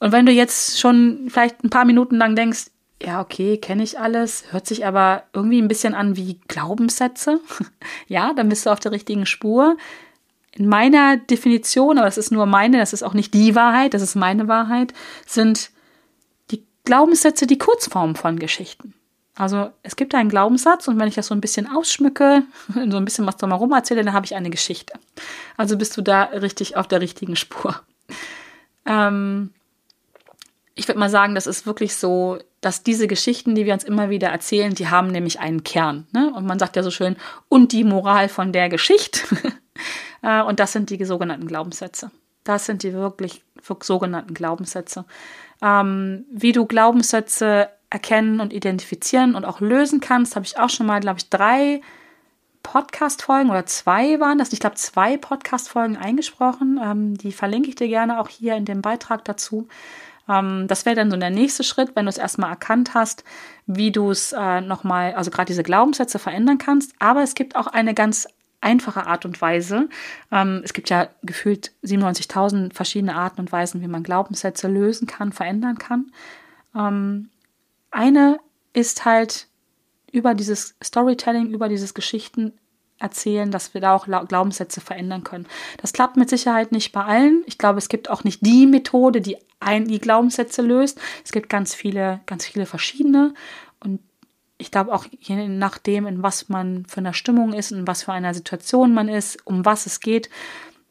Und 0.00 0.12
wenn 0.12 0.24
du 0.24 0.32
jetzt 0.32 0.80
schon 0.80 1.26
vielleicht 1.28 1.62
ein 1.62 1.70
paar 1.70 1.84
Minuten 1.84 2.16
lang 2.16 2.34
denkst, 2.36 2.70
ja, 3.02 3.20
okay, 3.20 3.58
kenne 3.58 3.82
ich 3.82 4.00
alles, 4.00 4.44
hört 4.50 4.66
sich 4.66 4.86
aber 4.86 5.24
irgendwie 5.34 5.60
ein 5.60 5.68
bisschen 5.68 5.94
an 5.94 6.16
wie 6.16 6.40
Glaubenssätze, 6.48 7.40
ja, 8.08 8.32
dann 8.32 8.48
bist 8.48 8.64
du 8.64 8.70
auf 8.70 8.80
der 8.80 8.92
richtigen 8.92 9.26
Spur 9.26 9.76
in 10.56 10.68
meiner 10.68 11.16
Definition, 11.16 11.98
aber 11.98 12.06
das 12.06 12.18
ist 12.18 12.30
nur 12.30 12.46
meine, 12.46 12.78
das 12.78 12.92
ist 12.92 13.02
auch 13.02 13.14
nicht 13.14 13.34
die 13.34 13.54
Wahrheit, 13.54 13.94
das 13.94 14.02
ist 14.02 14.14
meine 14.14 14.48
Wahrheit, 14.48 14.94
sind 15.26 15.70
die 16.50 16.64
Glaubenssätze 16.84 17.46
die 17.46 17.58
Kurzform 17.58 18.14
von 18.14 18.38
Geschichten. 18.38 18.94
Also 19.36 19.70
es 19.82 19.96
gibt 19.96 20.14
einen 20.14 20.28
Glaubenssatz 20.28 20.86
und 20.86 20.98
wenn 20.98 21.08
ich 21.08 21.16
das 21.16 21.26
so 21.26 21.34
ein 21.34 21.40
bisschen 21.40 21.68
ausschmücke, 21.68 22.44
so 22.74 22.96
ein 22.96 23.04
bisschen 23.04 23.26
was 23.26 23.36
drumherum 23.36 23.72
erzähle, 23.72 24.04
dann 24.04 24.14
habe 24.14 24.26
ich 24.26 24.36
eine 24.36 24.50
Geschichte. 24.50 24.94
Also 25.56 25.76
bist 25.76 25.96
du 25.96 26.02
da 26.02 26.24
richtig 26.24 26.76
auf 26.76 26.86
der 26.86 27.00
richtigen 27.00 27.34
Spur. 27.34 27.80
Ähm, 28.86 29.50
ich 30.76 30.86
würde 30.86 31.00
mal 31.00 31.10
sagen, 31.10 31.34
das 31.34 31.46
ist 31.46 31.66
wirklich 31.66 31.96
so, 31.96 32.38
dass 32.60 32.82
diese 32.82 33.08
Geschichten, 33.08 33.54
die 33.54 33.66
wir 33.66 33.74
uns 33.74 33.84
immer 33.84 34.08
wieder 34.08 34.28
erzählen, 34.28 34.74
die 34.74 34.88
haben 34.88 35.08
nämlich 35.08 35.40
einen 35.40 35.64
Kern. 35.64 36.06
Ne? 36.12 36.32
Und 36.34 36.46
man 36.46 36.58
sagt 36.58 36.76
ja 36.76 36.82
so 36.82 36.90
schön, 36.90 37.16
und 37.48 37.72
die 37.72 37.84
Moral 37.84 38.28
von 38.28 38.52
der 38.52 38.68
Geschichte. 38.68 39.20
Äh, 40.24 40.42
und 40.42 40.58
das 40.58 40.72
sind 40.72 40.90
die 40.90 41.04
sogenannten 41.04 41.46
Glaubenssätze. 41.46 42.10
Das 42.42 42.66
sind 42.66 42.82
die 42.82 42.92
wirklich 42.92 43.42
sogenannten 43.80 44.34
Glaubenssätze. 44.34 45.04
Ähm, 45.62 46.24
wie 46.30 46.52
du 46.52 46.66
Glaubenssätze 46.66 47.68
erkennen 47.90 48.40
und 48.40 48.52
identifizieren 48.52 49.34
und 49.34 49.44
auch 49.44 49.60
lösen 49.60 50.00
kannst, 50.00 50.34
habe 50.34 50.44
ich 50.44 50.58
auch 50.58 50.68
schon 50.68 50.86
mal, 50.86 51.00
glaube 51.00 51.18
ich, 51.18 51.30
drei 51.30 51.80
Podcast-Folgen 52.62 53.50
oder 53.50 53.66
zwei 53.66 54.18
waren 54.20 54.38
das. 54.38 54.52
Ich 54.52 54.60
glaube, 54.60 54.76
zwei 54.76 55.16
Podcast-Folgen 55.16 55.96
eingesprochen. 55.96 56.80
Ähm, 56.82 57.16
die 57.16 57.32
verlinke 57.32 57.68
ich 57.68 57.76
dir 57.76 57.88
gerne 57.88 58.20
auch 58.20 58.28
hier 58.28 58.56
in 58.56 58.64
dem 58.64 58.82
Beitrag 58.82 59.24
dazu. 59.24 59.68
Ähm, 60.28 60.66
das 60.66 60.86
wäre 60.86 60.96
dann 60.96 61.10
so 61.10 61.16
der 61.16 61.30
nächste 61.30 61.62
Schritt, 61.62 61.94
wenn 61.94 62.06
du 62.06 62.10
es 62.10 62.18
erstmal 62.18 62.50
erkannt 62.50 62.94
hast, 62.94 63.24
wie 63.66 63.92
du 63.92 64.10
es 64.10 64.32
äh, 64.32 64.60
nochmal, 64.60 65.14
also 65.14 65.30
gerade 65.30 65.46
diese 65.46 65.62
Glaubenssätze 65.62 66.18
verändern 66.18 66.58
kannst. 66.58 66.94
Aber 66.98 67.22
es 67.22 67.34
gibt 67.34 67.54
auch 67.54 67.66
eine 67.66 67.94
ganz 67.94 68.26
einfache 68.64 69.06
Art 69.06 69.24
und 69.24 69.40
Weise. 69.40 69.88
Ähm, 70.32 70.62
es 70.64 70.72
gibt 70.72 70.90
ja 70.90 71.08
gefühlt 71.22 71.72
97.000 71.84 72.74
verschiedene 72.74 73.14
Arten 73.14 73.40
und 73.40 73.52
Weisen, 73.52 73.82
wie 73.82 73.88
man 73.88 74.02
Glaubenssätze 74.02 74.68
lösen 74.68 75.06
kann, 75.06 75.32
verändern 75.32 75.78
kann. 75.78 76.10
Ähm, 76.74 77.30
eine 77.90 78.38
ist 78.72 79.04
halt 79.04 79.46
über 80.10 80.34
dieses 80.34 80.76
Storytelling, 80.82 81.50
über 81.50 81.68
dieses 81.68 81.94
Geschichten 81.94 82.52
erzählen, 82.98 83.50
dass 83.50 83.74
wir 83.74 83.80
da 83.80 83.94
auch 83.94 84.06
Glaubenssätze 84.06 84.80
verändern 84.80 85.24
können. 85.24 85.46
Das 85.80 85.92
klappt 85.92 86.16
mit 86.16 86.30
Sicherheit 86.30 86.72
nicht 86.72 86.92
bei 86.92 87.04
allen. 87.04 87.42
Ich 87.46 87.58
glaube, 87.58 87.78
es 87.78 87.88
gibt 87.88 88.08
auch 88.08 88.24
nicht 88.24 88.44
die 88.46 88.66
Methode, 88.66 89.20
die 89.20 89.36
ein, 89.60 89.86
die 89.86 89.98
Glaubenssätze 89.98 90.62
löst. 90.62 91.00
Es 91.24 91.32
gibt 91.32 91.48
ganz 91.48 91.74
viele, 91.74 92.20
ganz 92.26 92.46
viele 92.46 92.66
verschiedene. 92.66 93.34
Und 93.80 94.00
ich 94.58 94.70
glaube 94.70 94.92
auch 94.92 95.06
je 95.18 95.48
nachdem, 95.48 96.06
in 96.06 96.22
was 96.22 96.48
man 96.48 96.84
für 96.86 96.98
einer 96.98 97.14
Stimmung 97.14 97.52
ist, 97.52 97.72
in 97.72 97.86
was 97.86 98.04
für 98.04 98.12
einer 98.12 98.34
Situation 98.34 98.94
man 98.94 99.08
ist, 99.08 99.44
um 99.46 99.64
was 99.64 99.86
es 99.86 100.00
geht, 100.00 100.30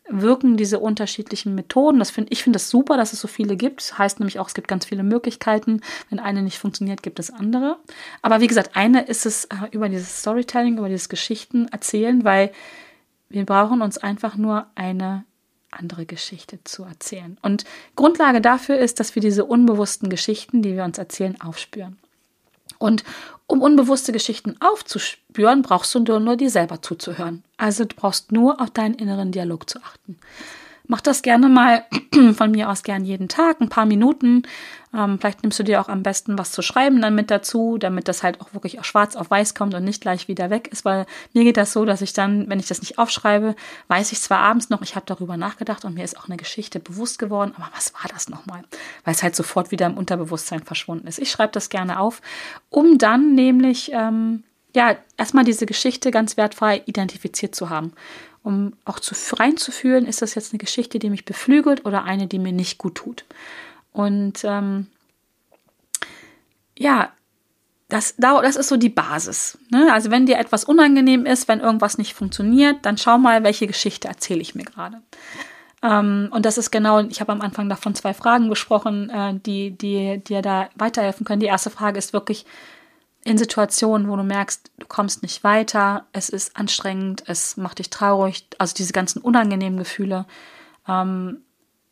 wirken 0.10 0.58
diese 0.58 0.80
unterschiedlichen 0.80 1.56
Methoden. 1.56 2.00
Das 2.00 2.12
find, 2.12 2.32
ich 2.32 2.44
finde 2.44 2.58
es 2.58 2.64
das 2.64 2.70
super, 2.72 2.98
dass 2.98 3.14
es 3.14 3.22
so 3.22 3.28
viele 3.28 3.56
gibt. 3.56 3.82
Das 3.82 3.98
heißt 3.98 4.20
nämlich 4.20 4.40
auch, 4.40 4.48
es 4.48 4.54
gibt 4.54 4.68
ganz 4.68 4.86
viele 4.86 5.04
Möglichkeiten. 5.04 5.82
Wenn 6.10 6.20
eine 6.20 6.42
nicht 6.42 6.60
funktioniert, 6.60 7.04
gibt 7.04 7.20
es 7.20 7.32
andere. 7.32 7.78
Aber 8.22 8.42
wie 8.42 8.48
gesagt, 8.48 8.76
eine 8.76 9.04
ist 9.04 9.26
es 9.26 9.46
äh, 9.46 9.56
über 9.72 9.88
dieses 9.90 10.20
Storytelling, 10.20 10.78
über 10.78 10.90
dieses 10.90 11.10
Geschichten 11.10 11.68
erzählen, 11.70 12.24
weil 12.26 12.52
wir 13.30 13.46
brauchen 13.46 13.82
uns 13.82 13.98
einfach 13.98 14.36
nur 14.36 14.68
eine 14.76 15.24
andere 15.72 16.06
Geschichte 16.06 16.60
zu 16.64 16.84
erzählen. 16.84 17.38
Und 17.42 17.64
Grundlage 17.96 18.42
dafür 18.42 18.78
ist, 18.78 19.00
dass 19.00 19.16
wir 19.16 19.22
diese 19.22 19.46
unbewussten 19.46 20.10
Geschichten, 20.10 20.62
die 20.62 20.76
wir 20.76 20.84
uns 20.84 20.98
erzählen, 20.98 21.40
aufspüren. 21.42 21.98
Und 22.84 23.06
um 23.48 23.62
unbewusste 23.62 24.12
Geschichten 24.12 24.58
aufzuspüren, 24.60 25.62
brauchst 25.62 25.96
du 25.96 26.00
nur, 26.02 26.20
nur 26.20 26.36
dir 26.36 26.50
selber 26.50 26.82
zuzuhören. 26.82 27.42
Also 27.56 27.86
du 27.86 27.96
brauchst 27.96 28.34
nur 28.34 28.60
auf 28.60 28.72
deinen 28.72 28.96
inneren 28.96 29.32
Dialog 29.32 29.70
zu 29.70 29.82
achten. 29.82 30.20
Mach 30.86 31.00
das 31.00 31.22
gerne 31.22 31.48
mal 31.48 31.86
von 32.36 32.52
mir 32.52 32.70
aus 32.70 32.84
gern 32.84 33.06
jeden 33.06 33.30
Tag, 33.30 33.62
ein 33.62 33.70
paar 33.70 33.86
Minuten. 33.86 34.44
Ähm, 34.94 35.18
vielleicht 35.18 35.42
nimmst 35.42 35.58
du 35.58 35.64
dir 35.64 35.80
auch 35.80 35.88
am 35.88 36.04
besten 36.04 36.38
was 36.38 36.52
zu 36.52 36.62
schreiben 36.62 37.02
dann 37.02 37.16
mit 37.16 37.32
dazu, 37.32 37.78
damit 37.78 38.10
das 38.10 38.22
halt 38.22 38.42
auch 38.42 38.54
wirklich 38.54 38.78
schwarz 38.86 39.16
auf 39.16 39.32
weiß 39.32 39.56
kommt 39.56 39.74
und 39.74 39.86
nicht 39.86 40.02
gleich 40.02 40.28
wieder 40.28 40.50
weg 40.50 40.68
ist, 40.68 40.84
weil 40.84 41.06
mir 41.32 41.46
geht 41.46 41.56
das 41.56 41.72
so, 41.72 41.86
dass 41.86 42.02
ich 42.02 42.12
dann, 42.12 42.50
wenn 42.50 42.60
ich 42.60 42.68
das 42.68 42.82
nicht 42.82 43.00
aufschreibe, 43.00 43.56
weiß 43.88 44.12
ich 44.12 44.20
zwar 44.20 44.40
abends 44.40 44.70
noch, 44.70 44.82
ich 44.82 44.96
habe 44.96 45.06
darüber 45.06 45.38
nachgedacht 45.38 45.86
und 45.86 45.96
mir 45.96 46.04
ist 46.04 46.18
auch 46.20 46.28
eine 46.28 46.38
Geschichte 46.38 46.82
bewusst 46.82 47.18
geworden, 47.18 47.54
aber 47.56 47.70
was 47.74 47.94
war 47.94 48.10
das 48.12 48.28
nochmal? 48.28 48.64
Weil 49.06 49.14
es 49.14 49.24
halt 49.24 49.38
sofort 49.38 49.72
wieder 49.72 49.86
im 49.86 49.98
Unterbewusstsein 49.98 50.64
verschwunden 50.64 51.08
ist. 51.08 51.18
Ich 51.18 51.32
schreibe 51.32 51.54
das 51.54 51.70
gerne 51.70 52.00
auf, 52.00 52.22
um 52.70 52.98
dann 52.98 53.36
nämlich, 53.36 53.92
ähm, 53.94 54.44
ja, 54.76 54.98
erstmal 55.18 55.46
diese 55.46 55.66
Geschichte 55.66 56.12
ganz 56.12 56.36
wertfrei 56.36 56.82
identifiziert 56.86 57.56
zu 57.56 57.70
haben 57.70 57.94
um 58.44 58.74
auch 58.86 59.00
zu, 59.00 59.16
reinzufühlen, 59.36 60.06
ist 60.06 60.22
das 60.22 60.36
jetzt 60.36 60.54
eine 60.54 60.60
Geschichte, 60.60 61.00
die 61.00 61.10
mich 61.10 61.26
beflügelt 61.26 61.86
oder 61.86 62.04
eine, 62.04 62.28
die 62.28 62.40
mir 62.40 62.52
nicht 62.52 62.78
gut 62.78 62.96
tut. 62.96 63.26
Und 63.94 64.44
ähm, 64.44 64.88
ja, 66.78 67.12
das, 67.90 68.16
das 68.18 68.56
ist 68.56 68.70
so 68.70 68.78
die 68.78 68.90
Basis. 68.90 69.58
Ne? 69.70 69.92
Also 69.94 70.12
wenn 70.12 70.26
dir 70.26 70.40
etwas 70.40 70.64
unangenehm 70.64 71.26
ist, 71.26 71.48
wenn 71.48 71.60
irgendwas 71.60 71.98
nicht 71.98 72.14
funktioniert, 72.14 72.86
dann 72.86 72.98
schau 72.98 73.18
mal, 73.18 73.44
welche 73.44 73.68
Geschichte 73.68 74.08
erzähle 74.08 74.42
ich 74.42 74.56
mir 74.56 74.64
gerade. 74.64 75.02
Ähm, 75.84 76.30
und 76.32 76.46
das 76.46 76.58
ist 76.58 76.72
genau, 76.72 77.02
ich 77.02 77.22
habe 77.22 77.32
am 77.32 77.42
Anfang 77.42 77.70
davon 77.70 77.94
zwei 77.94 78.14
Fragen 78.14 78.50
gesprochen, 78.50 79.10
äh, 79.10 79.36
die, 79.46 79.72
die 79.72 80.18
dir 80.24 80.42
da 80.42 80.70
weiterhelfen 80.76 81.26
können. 81.26 81.42
Die 81.42 81.46
erste 81.46 81.70
Frage 81.70 82.00
ist 82.00 82.14
wirklich, 82.14 82.46
in 83.26 83.38
Situationen, 83.38 84.10
wo 84.10 84.16
du 84.16 84.24
merkst, 84.24 84.72
du 84.78 84.86
kommst 84.86 85.24
nicht 85.24 85.44
weiter, 85.44 86.08
es 86.12 86.30
ist 86.30 86.58
anstrengend, 86.58 87.24
es 87.28 87.58
macht 87.58 87.80
dich 87.80 87.90
traurig, 87.90 88.48
also 88.58 88.74
diese 88.76 88.94
ganzen 88.94 89.22
unangenehmen 89.22 89.80
Gefühle, 89.80 90.26
ähm, 90.88 91.42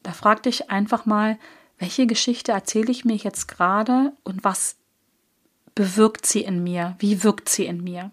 da 0.03 0.11
frag 0.11 0.43
dich 0.43 0.69
einfach 0.69 1.05
mal, 1.05 1.37
welche 1.77 2.05
Geschichte 2.05 2.51
erzähle 2.51 2.91
ich 2.91 3.05
mir 3.05 3.15
jetzt 3.15 3.47
gerade 3.47 4.13
und 4.23 4.43
was 4.43 4.75
bewirkt 5.73 6.25
sie 6.25 6.41
in 6.41 6.63
mir? 6.63 6.95
Wie 6.99 7.23
wirkt 7.23 7.49
sie 7.49 7.65
in 7.65 7.83
mir? 7.83 8.11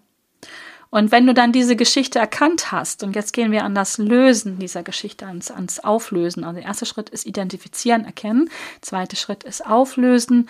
Und 0.91 1.11
wenn 1.11 1.27
du 1.27 1.35
dann 1.35 1.51
diese 1.51 1.75
Geschichte 1.75 2.17
erkannt 2.17 2.71
hast, 2.71 3.03
und 3.03 3.15
jetzt 3.15 3.31
gehen 3.31 3.51
wir 3.51 3.63
an 3.63 3.75
das 3.75 3.99
Lösen 3.99 4.57
dieser 4.57 4.81
Geschichte, 4.81 5.27
ans, 5.27 5.51
ans 5.51 5.79
Auflösen. 5.79 6.43
Also 6.43 6.55
der 6.55 6.67
erste 6.67 6.87
Schritt 6.87 7.09
ist 7.09 7.27
identifizieren, 7.27 8.05
erkennen. 8.05 8.49
Zweiter 8.81 9.15
Schritt 9.15 9.43
ist 9.43 9.63
auflösen 9.63 10.49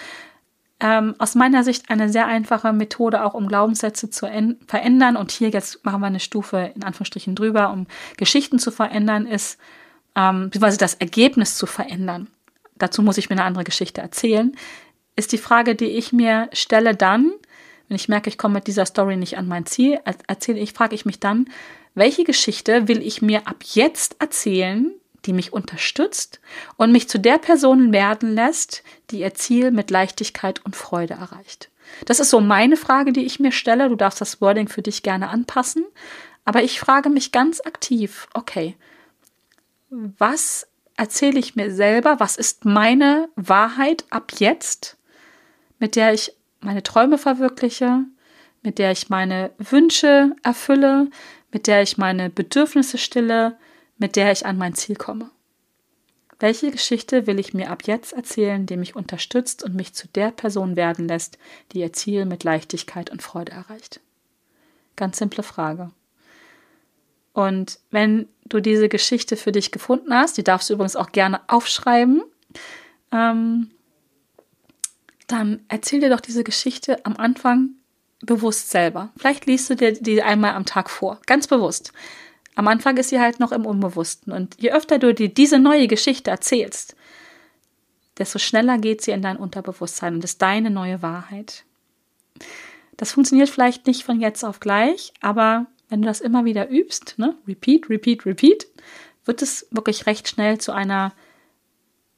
ähm, 0.80 1.16
aus 1.18 1.36
meiner 1.36 1.64
Sicht 1.64 1.90
eine 1.90 2.10
sehr 2.10 2.28
einfache 2.28 2.72
Methode, 2.72 3.24
auch 3.26 3.34
um 3.34 3.48
Glaubenssätze 3.48 4.10
zu 4.10 4.28
verändern. 4.68 5.18
Und 5.18 5.32
hier 5.32 5.50
jetzt 5.50 5.84
machen 5.86 6.02
wir 6.02 6.08
eine 6.08 6.20
Stufe 6.20 6.72
in 6.76 6.84
Anführungsstrichen 6.84 7.36
drüber, 7.36 7.72
um 7.72 7.88
Geschichten 8.18 8.60
zu 8.60 8.72
verändern, 8.72 9.26
ist, 9.26 9.60
ähm, 10.16 10.46
beziehungsweise 10.46 10.78
das 10.78 10.96
Ergebnis 10.96 11.58
zu 11.58 11.66
verändern. 11.66 12.28
Dazu 12.78 13.02
muss 13.02 13.18
ich 13.18 13.30
mir 13.30 13.36
eine 13.36 13.44
andere 13.44 13.66
Geschichte 13.66 14.02
erzählen. 14.02 14.56
Ist 15.16 15.34
die 15.34 15.38
Frage, 15.38 15.76
die 15.76 15.86
ich 15.86 16.14
mir 16.14 16.50
stelle 16.54 16.96
dann, 16.96 17.34
wenn 17.90 17.96
ich 17.96 18.08
merke, 18.08 18.30
ich 18.30 18.38
komme 18.38 18.56
mit 18.56 18.68
dieser 18.68 18.86
Story 18.86 19.18
nicht 19.18 19.38
an 19.38 19.48
mein 19.48 19.66
Ziel, 19.66 20.00
erzähle 20.28 20.60
ich, 20.60 20.74
frage 20.74 20.96
ich 20.96 21.06
mich 21.06 21.20
dann, 21.20 21.50
welche 21.96 22.24
Geschichte 22.24 22.88
will 22.88 23.02
ich 23.02 23.22
mir 23.22 23.48
ab 23.48 23.58
jetzt 23.64 24.16
erzählen, 24.20 24.94
die 25.26 25.34
mich 25.34 25.54
unterstützt 25.54 26.40
und 26.78 26.92
mich 26.92 27.10
zu 27.10 27.20
der 27.20 27.38
Person 27.38 27.92
werden 27.92 28.34
lässt, 28.34 28.84
die 29.12 29.20
ihr 29.20 29.34
Ziel 29.34 29.72
mit 29.72 29.92
Leichtigkeit 29.92 30.64
und 30.66 30.76
Freude 30.76 31.16
erreicht. 31.16 31.70
Das 32.06 32.20
ist 32.20 32.30
so 32.30 32.40
meine 32.40 32.78
Frage, 32.78 33.12
die 33.12 33.26
ich 33.26 33.40
mir 33.40 33.52
stelle. 33.52 33.90
Du 33.90 33.96
darfst 33.96 34.22
das 34.22 34.42
Wording 34.42 34.68
für 34.68 34.82
dich 34.82 35.04
gerne 35.04 35.30
anpassen. 35.30 35.86
Aber 36.46 36.64
ich 36.64 36.80
frage 36.80 37.10
mich 37.10 37.32
ganz 37.32 37.62
aktiv, 37.62 38.28
okay, 38.34 38.76
was 39.90 40.68
erzähle 40.96 41.40
ich 41.40 41.56
mir 41.56 41.72
selber? 41.72 42.20
Was 42.20 42.38
ist 42.38 42.66
meine 42.66 43.30
Wahrheit 43.36 44.06
ab 44.10 44.34
jetzt, 44.38 44.98
mit 45.80 45.96
der 45.96 46.14
ich 46.14 46.34
meine 46.62 46.84
Träume 46.84 47.18
verwirkliche, 47.18 48.04
mit 48.62 48.78
der 48.78 48.92
ich 48.92 49.10
meine 49.10 49.52
Wünsche 49.58 50.36
erfülle, 50.44 51.08
mit 51.52 51.68
der 51.68 51.82
ich 51.82 51.98
meine 51.98 52.30
Bedürfnisse 52.30 52.98
stille, 52.98 53.58
mit 54.00 54.16
der 54.16 54.32
ich 54.32 54.46
an 54.46 54.58
mein 54.58 54.74
Ziel 54.74 54.96
komme. 54.96 55.30
Welche 56.40 56.72
Geschichte 56.72 57.28
will 57.28 57.38
ich 57.38 57.54
mir 57.54 57.70
ab 57.70 57.84
jetzt 57.86 58.14
erzählen, 58.14 58.66
die 58.66 58.78
mich 58.78 58.96
unterstützt 58.96 59.62
und 59.62 59.76
mich 59.76 59.94
zu 59.94 60.08
der 60.08 60.32
Person 60.32 60.78
werden 60.78 61.08
lässt, 61.08 61.38
die 61.72 61.82
ihr 61.82 61.92
Ziel 61.92 62.26
mit 62.26 62.46
Leichtigkeit 62.46 63.10
und 63.10 63.22
Freude 63.22 63.52
erreicht? 63.52 64.00
Ganz 64.96 65.18
simple 65.18 65.44
Frage. 65.44 65.92
Und 67.34 67.80
wenn 67.92 68.28
du 68.46 68.62
diese 68.62 68.90
Geschichte 68.90 69.36
für 69.36 69.52
dich 69.52 69.72
gefunden 69.72 70.14
hast, 70.14 70.38
die 70.38 70.44
darfst 70.44 70.70
du 70.70 70.74
übrigens 70.74 70.96
auch 70.96 71.12
gerne 71.12 71.42
aufschreiben, 71.48 72.24
ähm, 73.12 73.72
dann 75.28 75.64
erzähl 75.68 76.00
dir 76.00 76.10
doch 76.10 76.22
diese 76.22 76.44
Geschichte 76.44 77.06
am 77.06 77.18
Anfang 77.18 77.72
bewusst 78.22 78.70
selber. 78.70 79.12
Vielleicht 79.18 79.46
liest 79.46 79.70
du 79.70 79.76
dir 79.76 79.94
die 79.94 80.24
einmal 80.24 80.54
am 80.54 80.66
Tag 80.66 80.90
vor, 80.90 81.20
ganz 81.26 81.48
bewusst. 81.48 81.94
Am 82.60 82.68
Anfang 82.68 82.98
ist 82.98 83.08
sie 83.08 83.22
halt 83.22 83.40
noch 83.40 83.54
im 83.54 83.66
Unbewussten. 83.66 84.34
Und 84.34 84.62
je 84.62 84.74
öfter 84.74 85.00
du 85.00 85.14
dir 85.14 85.30
diese 85.30 85.60
neue 85.60 85.88
Geschichte 85.88 86.30
erzählst, 86.30 86.94
desto 88.18 88.38
schneller 88.38 88.78
geht 88.78 89.02
sie 89.02 89.12
in 89.12 89.22
dein 89.22 89.38
Unterbewusstsein 89.38 90.16
und 90.16 90.26
ist 90.26 90.42
deine 90.42 90.70
neue 90.70 91.02
Wahrheit. 91.02 91.64
Das 92.98 93.14
funktioniert 93.14 93.48
vielleicht 93.48 93.88
nicht 93.88 94.04
von 94.04 94.20
jetzt 94.20 94.44
auf 94.44 94.60
gleich, 94.60 95.14
aber 95.22 95.68
wenn 95.88 96.02
du 96.02 96.10
das 96.10 96.20
immer 96.20 96.44
wieder 96.44 96.70
übst, 96.70 97.14
ne, 97.16 97.38
repeat, 97.48 97.90
repeat, 97.90 98.26
repeat, 98.26 98.68
wird 99.24 99.42
es 99.42 99.66
wirklich 99.72 100.06
recht 100.06 100.28
schnell 100.28 100.58
zu 100.58 100.74
einer 100.74 101.14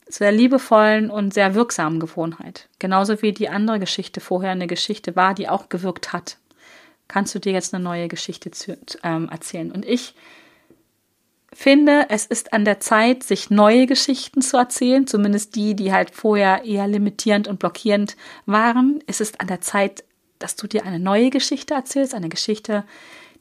sehr 0.07 0.31
liebevollen 0.31 1.11
und 1.11 1.35
sehr 1.35 1.53
wirksamen 1.53 1.99
Gewohnheit. 1.99 2.67
Genauso 2.79 3.21
wie 3.21 3.31
die 3.31 3.49
andere 3.49 3.77
Geschichte 3.77 4.21
vorher 4.21 4.53
eine 4.53 4.65
Geschichte 4.65 5.15
war, 5.15 5.35
die 5.35 5.49
auch 5.49 5.69
gewirkt 5.69 6.13
hat 6.13 6.37
kannst 7.11 7.35
du 7.35 7.39
dir 7.39 7.51
jetzt 7.51 7.73
eine 7.73 7.83
neue 7.83 8.07
Geschichte 8.07 8.51
zu, 8.51 8.77
ähm, 9.03 9.27
erzählen. 9.29 9.71
Und 9.71 9.85
ich 9.85 10.15
finde, 11.53 12.05
es 12.07 12.25
ist 12.25 12.53
an 12.53 12.63
der 12.63 12.79
Zeit, 12.79 13.23
sich 13.23 13.49
neue 13.49 13.85
Geschichten 13.85 14.41
zu 14.41 14.55
erzählen, 14.55 15.05
zumindest 15.05 15.55
die, 15.55 15.75
die 15.75 15.91
halt 15.91 16.11
vorher 16.11 16.63
eher 16.63 16.87
limitierend 16.87 17.49
und 17.49 17.59
blockierend 17.59 18.15
waren. 18.45 19.03
Es 19.07 19.19
ist 19.19 19.41
an 19.41 19.47
der 19.47 19.59
Zeit, 19.59 20.05
dass 20.39 20.55
du 20.55 20.67
dir 20.67 20.85
eine 20.85 20.99
neue 20.99 21.29
Geschichte 21.29 21.73
erzählst, 21.73 22.15
eine 22.15 22.29
Geschichte, 22.29 22.85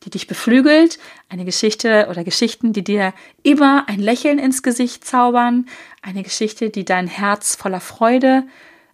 die 0.02 0.10
dich 0.10 0.26
beflügelt, 0.26 0.98
eine 1.28 1.44
Geschichte 1.44 2.08
oder 2.10 2.24
Geschichten, 2.24 2.72
die 2.72 2.82
dir 2.82 3.14
immer 3.44 3.88
ein 3.88 4.00
Lächeln 4.00 4.40
ins 4.40 4.64
Gesicht 4.64 5.04
zaubern, 5.04 5.66
eine 6.02 6.24
Geschichte, 6.24 6.70
die 6.70 6.84
dein 6.84 7.06
Herz 7.06 7.54
voller 7.54 7.80
Freude 7.80 8.44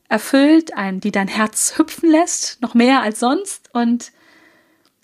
erfüllt, 0.09 0.71
die 1.03 1.11
dein 1.11 1.29
Herz 1.29 1.79
hüpfen 1.79 2.11
lässt, 2.11 2.61
noch 2.61 2.75
mehr 2.75 3.01
als 3.01 3.21
sonst 3.21 3.71
und 3.73 4.13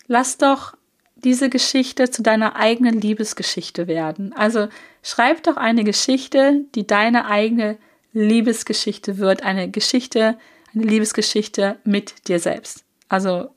lass 0.07 0.37
doch 0.37 0.73
diese 1.15 1.49
Geschichte 1.49 2.09
zu 2.09 2.21
deiner 2.21 2.55
eigenen 2.55 2.99
Liebesgeschichte 2.99 3.87
werden. 3.87 4.33
Also 4.33 4.67
schreib 5.01 5.43
doch 5.43 5.57
eine 5.57 5.83
Geschichte, 5.83 6.65
die 6.75 6.85
deine 6.85 7.25
eigene 7.25 7.77
Liebesgeschichte 8.11 9.17
wird, 9.17 9.43
eine 9.43 9.69
Geschichte, 9.69 10.37
eine 10.73 10.83
Liebesgeschichte 10.83 11.77
mit 11.83 12.27
dir 12.27 12.39
selbst. 12.39 12.83
Also 13.09 13.49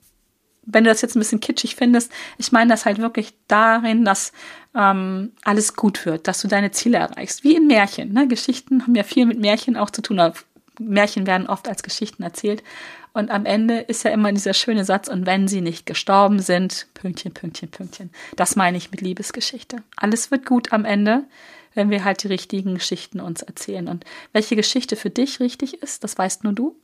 wenn 0.66 0.84
du 0.84 0.90
das 0.90 1.00
jetzt 1.00 1.14
ein 1.14 1.20
bisschen 1.20 1.40
kitschig 1.40 1.76
findest, 1.76 2.10
ich 2.38 2.52
meine 2.52 2.70
das 2.70 2.84
halt 2.84 2.98
wirklich 2.98 3.34
darin, 3.46 4.04
dass 4.04 4.32
ähm, 4.74 5.32
alles 5.44 5.76
gut 5.76 6.04
wird, 6.04 6.26
dass 6.26 6.42
du 6.42 6.48
deine 6.48 6.72
Ziele 6.72 6.98
erreichst. 6.98 7.44
Wie 7.44 7.54
in 7.54 7.68
Märchen. 7.68 8.12
Ne? 8.12 8.26
Geschichten 8.26 8.82
haben 8.82 8.94
ja 8.94 9.04
viel 9.04 9.26
mit 9.26 9.38
Märchen 9.38 9.76
auch 9.76 9.90
zu 9.90 10.02
tun. 10.02 10.20
Märchen 10.78 11.26
werden 11.26 11.46
oft 11.46 11.68
als 11.68 11.82
Geschichten 11.82 12.22
erzählt. 12.22 12.62
Und 13.12 13.30
am 13.30 13.46
Ende 13.46 13.78
ist 13.78 14.04
ja 14.04 14.10
immer 14.10 14.30
dieser 14.32 14.52
schöne 14.52 14.84
Satz, 14.84 15.08
und 15.08 15.24
wenn 15.24 15.48
sie 15.48 15.62
nicht 15.62 15.86
gestorben 15.86 16.38
sind, 16.38 16.86
Pünktchen, 16.92 17.32
Pünktchen, 17.32 17.70
Pünktchen. 17.70 18.10
Das 18.36 18.56
meine 18.56 18.76
ich 18.76 18.90
mit 18.90 19.00
Liebesgeschichte. 19.00 19.78
Alles 19.96 20.30
wird 20.30 20.44
gut 20.44 20.72
am 20.72 20.84
Ende, 20.84 21.24
wenn 21.74 21.90
wir 21.90 22.04
halt 22.04 22.22
die 22.22 22.28
richtigen 22.28 22.74
Geschichten 22.74 23.20
uns 23.20 23.42
erzählen. 23.42 23.88
Und 23.88 24.04
welche 24.32 24.56
Geschichte 24.56 24.96
für 24.96 25.10
dich 25.10 25.40
richtig 25.40 25.82
ist, 25.82 26.04
das 26.04 26.18
weißt 26.18 26.44
nur 26.44 26.52
du. 26.52 26.76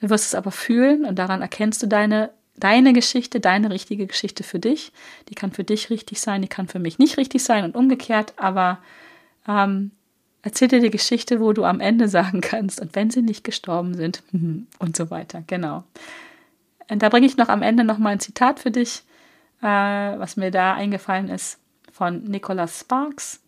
Du 0.00 0.10
wirst 0.10 0.26
es 0.26 0.34
aber 0.34 0.50
fühlen 0.50 1.04
und 1.04 1.18
daran 1.18 1.42
erkennst 1.42 1.82
du 1.82 1.86
deine, 1.86 2.30
deine 2.56 2.92
Geschichte, 2.92 3.40
deine 3.40 3.70
richtige 3.70 4.06
Geschichte 4.06 4.44
für 4.44 4.58
dich. 4.58 4.92
Die 5.28 5.34
kann 5.34 5.52
für 5.52 5.64
dich 5.64 5.90
richtig 5.90 6.20
sein, 6.20 6.42
die 6.42 6.48
kann 6.48 6.68
für 6.68 6.78
mich 6.78 6.98
nicht 6.98 7.16
richtig 7.16 7.42
sein 7.42 7.64
und 7.64 7.76
umgekehrt, 7.76 8.34
aber 8.36 8.78
ähm, 9.46 9.90
Erzähl 10.42 10.68
dir 10.68 10.80
die 10.80 10.90
Geschichte, 10.90 11.40
wo 11.40 11.52
du 11.52 11.64
am 11.64 11.80
Ende 11.80 12.08
sagen 12.08 12.40
kannst, 12.40 12.80
und 12.80 12.94
wenn 12.94 13.10
sie 13.10 13.22
nicht 13.22 13.44
gestorben 13.44 13.94
sind, 13.94 14.22
und 14.78 14.96
so 14.96 15.10
weiter. 15.10 15.42
Genau. 15.46 15.84
Und 16.88 17.02
da 17.02 17.08
bringe 17.08 17.26
ich 17.26 17.36
noch 17.36 17.48
am 17.48 17.62
Ende 17.62 17.84
noch 17.84 17.98
mal 17.98 18.10
ein 18.10 18.20
Zitat 18.20 18.58
für 18.58 18.70
dich, 18.70 19.02
äh, 19.62 19.66
was 19.66 20.36
mir 20.36 20.50
da 20.50 20.74
eingefallen 20.74 21.28
ist, 21.28 21.58
von 21.92 22.24
Nicholas 22.24 22.80
Sparks. 22.80 23.40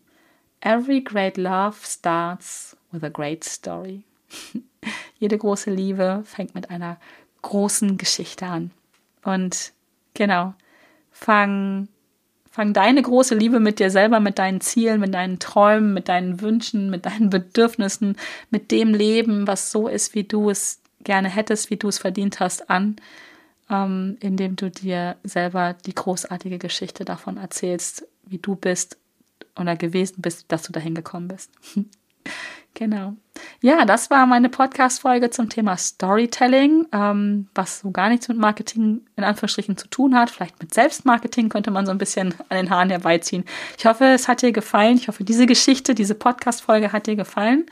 Every 0.61 1.01
great 1.01 1.37
love 1.37 1.77
starts 1.83 2.77
with 2.91 3.03
a 3.03 3.09
great 3.09 3.43
story. 3.43 4.03
Jede 5.19 5.37
große 5.37 5.71
Liebe 5.71 6.21
fängt 6.25 6.55
mit 6.55 6.69
einer 6.69 6.97
großen 7.41 7.97
Geschichte 7.97 8.45
an. 8.45 8.71
Und 9.23 9.73
genau, 10.13 10.53
fang 11.11 11.87
Fang 12.53 12.71
deine 12.71 13.01
große 13.01 13.33
Liebe 13.33 13.59
mit 13.59 13.79
dir 13.79 13.89
selber, 13.89 14.19
mit 14.19 14.37
deinen 14.37 14.61
Zielen, 14.61 14.99
mit 14.99 15.15
deinen 15.15 15.39
Träumen, 15.39 15.91
mit 15.91 16.07
deinen 16.07 16.39
Wünschen, 16.39 16.91
mit 16.91 17.07
deinen 17.07 17.31
Bedürfnissen, 17.31 18.15
mit 18.51 18.69
dem 18.69 18.93
Leben, 18.93 19.47
was 19.47 19.71
so 19.71 19.87
ist, 19.87 20.13
wie 20.13 20.23
du 20.23 20.51
es 20.51 20.79
gerne 21.03 21.29
hättest, 21.29 21.71
wie 21.71 21.77
du 21.77 21.87
es 21.87 21.97
verdient 21.97 22.39
hast, 22.39 22.69
an, 22.69 22.97
ähm, 23.71 24.17
indem 24.19 24.55
du 24.55 24.69
dir 24.69 25.15
selber 25.23 25.73
die 25.87 25.95
großartige 25.95 26.59
Geschichte 26.59 27.05
davon 27.05 27.37
erzählst, 27.37 28.07
wie 28.23 28.37
du 28.37 28.55
bist 28.55 28.97
oder 29.59 29.75
gewesen 29.75 30.21
bist, 30.21 30.45
dass 30.49 30.61
du 30.61 30.71
dahin 30.71 30.93
gekommen 30.93 31.29
bist. 31.29 31.49
Genau. 32.75 33.13
Ja, 33.61 33.85
das 33.85 34.09
war 34.09 34.25
meine 34.25 34.49
Podcast-Folge 34.49 35.29
zum 35.29 35.49
Thema 35.49 35.77
Storytelling, 35.77 36.87
ähm, 36.91 37.47
was 37.53 37.79
so 37.79 37.91
gar 37.91 38.09
nichts 38.09 38.27
mit 38.27 38.37
Marketing 38.37 39.01
in 39.15 39.23
Anführungsstrichen 39.23 39.77
zu 39.77 39.87
tun 39.87 40.15
hat. 40.15 40.31
Vielleicht 40.31 40.59
mit 40.59 40.73
Selbstmarketing 40.73 41.49
könnte 41.49 41.71
man 41.71 41.85
so 41.85 41.91
ein 41.91 41.97
bisschen 41.97 42.33
an 42.49 42.57
den 42.57 42.69
Haaren 42.69 42.89
herbeiziehen. 42.89 43.45
Ich 43.77 43.85
hoffe, 43.85 44.05
es 44.05 44.27
hat 44.27 44.41
dir 44.41 44.51
gefallen. 44.51 44.97
Ich 44.97 45.07
hoffe, 45.07 45.23
diese 45.23 45.45
Geschichte, 45.45 45.93
diese 45.93 46.15
Podcast-Folge 46.15 46.91
hat 46.91 47.05
dir 47.07 47.15
gefallen. 47.15 47.65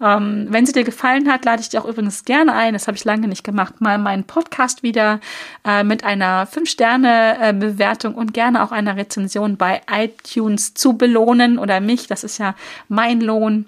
Ähm, 0.00 0.46
wenn 0.50 0.64
sie 0.64 0.72
dir 0.72 0.84
gefallen 0.84 1.30
hat, 1.30 1.44
lade 1.44 1.60
ich 1.60 1.70
dich 1.70 1.80
auch 1.80 1.84
übrigens 1.84 2.24
gerne 2.24 2.52
ein, 2.52 2.72
das 2.72 2.86
habe 2.86 2.96
ich 2.96 3.04
lange 3.04 3.26
nicht 3.26 3.42
gemacht, 3.42 3.80
mal 3.80 3.98
meinen 3.98 4.22
Podcast 4.22 4.84
wieder 4.84 5.18
äh, 5.64 5.82
mit 5.82 6.04
einer 6.04 6.46
5-Sterne-Bewertung 6.46 8.14
und 8.14 8.32
gerne 8.32 8.62
auch 8.62 8.70
einer 8.70 8.96
Rezension 8.96 9.56
bei 9.56 9.82
iTunes 9.90 10.74
zu 10.74 10.96
belohnen 10.96 11.58
oder 11.58 11.80
mich. 11.80 12.06
Das 12.06 12.22
ist 12.22 12.38
ja 12.38 12.54
mein 12.88 13.20
Lohn 13.20 13.66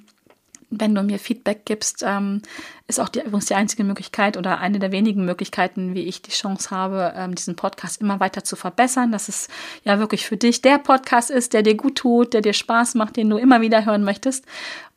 wenn 0.70 0.94
du 0.94 1.02
mir 1.02 1.18
Feedback 1.18 1.64
gibst, 1.64 2.04
ähm, 2.06 2.42
ist 2.86 3.00
auch 3.00 3.08
die, 3.08 3.20
übrigens 3.20 3.46
die 3.46 3.54
einzige 3.54 3.84
Möglichkeit 3.84 4.36
oder 4.36 4.58
eine 4.58 4.78
der 4.78 4.92
wenigen 4.92 5.24
Möglichkeiten, 5.24 5.94
wie 5.94 6.04
ich 6.04 6.22
die 6.22 6.30
Chance 6.30 6.70
habe, 6.70 7.12
ähm, 7.16 7.34
diesen 7.34 7.56
Podcast 7.56 8.00
immer 8.00 8.20
weiter 8.20 8.44
zu 8.44 8.56
verbessern, 8.56 9.12
dass 9.12 9.28
es 9.28 9.48
ja 9.84 9.98
wirklich 9.98 10.26
für 10.26 10.36
dich 10.36 10.62
der 10.62 10.78
Podcast 10.78 11.30
ist, 11.30 11.52
der 11.52 11.62
dir 11.62 11.76
gut 11.76 11.96
tut, 11.96 12.32
der 12.32 12.40
dir 12.40 12.52
Spaß 12.52 12.94
macht, 12.94 13.16
den 13.16 13.28
du 13.28 13.36
immer 13.36 13.60
wieder 13.60 13.84
hören 13.84 14.04
möchtest. 14.04 14.46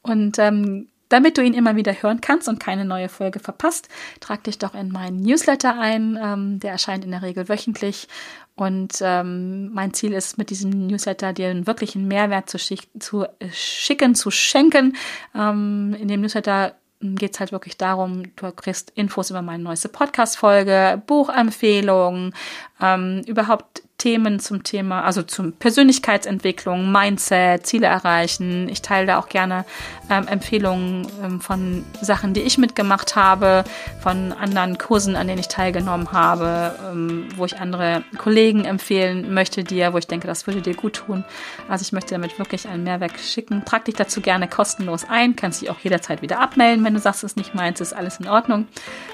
Und 0.04 0.38
ähm, 0.40 0.88
damit 1.14 1.38
du 1.38 1.44
ihn 1.44 1.54
immer 1.54 1.76
wieder 1.76 1.94
hören 1.94 2.22
kannst 2.22 2.48
und 2.48 2.60
keine 2.60 2.86
neue 2.86 3.08
Folge 3.08 3.40
verpasst, 3.40 3.88
trag 4.20 4.44
dich 4.46 4.58
doch 4.58 4.74
in 4.74 4.92
meinen 4.92 5.22
Newsletter 5.22 5.80
ein. 5.80 6.18
Ähm, 6.20 6.60
der 6.60 6.72
erscheint 6.72 7.06
in 7.06 7.12
der 7.12 7.22
Regel 7.22 7.50
wöchentlich. 7.50 8.08
Und 8.56 8.94
ähm, 9.02 9.74
mein 9.74 9.94
Ziel 9.94 10.14
ist, 10.14 10.38
mit 10.38 10.52
diesem 10.52 10.88
Newsletter 10.88 11.34
dir 11.34 11.50
einen 11.50 11.66
wirklichen 11.66 12.08
Mehrwert 12.08 12.50
zu, 12.50 12.60
schick 12.60 12.88
zu 13.00 13.24
äh, 13.24 13.50
schicken, 13.52 14.14
zu 14.14 14.30
schenken. 14.30 14.96
Ähm, 15.34 15.96
in 16.00 16.08
dem 16.08 16.22
Newsletter 16.22 16.76
geht 17.00 17.34
es 17.34 17.40
halt 17.40 17.52
wirklich 17.52 17.78
darum, 17.78 18.36
du 18.36 18.52
kriegst 18.52 18.92
Infos 18.92 19.30
über 19.30 19.42
meine 19.42 19.64
neueste 19.64 19.90
Podcast-Folge, 19.90 21.02
Buchempfehlungen, 21.06 22.34
ähm, 22.82 23.22
überhaupt 23.26 23.84
Themen 24.04 24.42
zum 24.42 24.64
Thema, 24.64 25.06
also 25.06 25.24
zum 25.24 25.54
Persönlichkeitsentwicklung, 25.54 26.92
Mindset, 26.92 27.66
Ziele 27.66 27.88
erreichen. 27.88 28.68
Ich 28.68 28.82
teile 28.82 29.08
da 29.08 29.18
auch 29.18 29.30
gerne 29.30 29.64
ähm, 30.10 30.28
Empfehlungen 30.28 31.08
ähm, 31.24 31.40
von 31.40 31.86
Sachen, 32.02 32.34
die 32.34 32.42
ich 32.42 32.58
mitgemacht 32.58 33.16
habe, 33.16 33.64
von 34.02 34.34
anderen 34.34 34.78
Kursen, 34.78 35.16
an 35.16 35.28
denen 35.28 35.40
ich 35.40 35.48
teilgenommen 35.48 36.12
habe, 36.12 36.76
ähm, 36.92 37.30
wo 37.38 37.46
ich 37.46 37.58
andere 37.62 38.04
Kollegen 38.18 38.66
empfehlen 38.66 39.34
möchte 39.34 39.64
dir, 39.64 39.94
wo 39.94 39.98
ich 40.00 40.08
denke, 40.08 40.28
das 40.28 40.48
würde 40.48 40.62
dir 40.62 40.76
gut 40.76 40.96
tun. 40.96 41.24
Also 41.70 41.84
ich 41.84 41.94
möchte 41.94 42.14
damit 42.14 42.38
wirklich 42.38 42.68
einen 42.68 42.84
Mehrwert 42.84 43.18
schicken. 43.22 43.64
Trag 43.64 43.86
dich 43.86 43.96
dazu 43.96 44.20
gerne 44.20 44.50
kostenlos 44.50 45.06
ein, 45.10 45.38
kannst 45.38 45.62
dich 45.62 45.70
auch 45.70 45.80
jederzeit 45.80 46.22
wieder 46.22 46.42
abmelden, 46.42 46.84
wenn 46.84 46.94
du 46.94 47.00
sagst, 47.00 47.24
es 47.24 47.32
ist 47.32 47.38
nicht 47.38 47.56
meins, 47.56 47.80
ist 47.80 47.94
alles 47.94 48.20
in 48.20 48.28
Ordnung. 48.28 48.68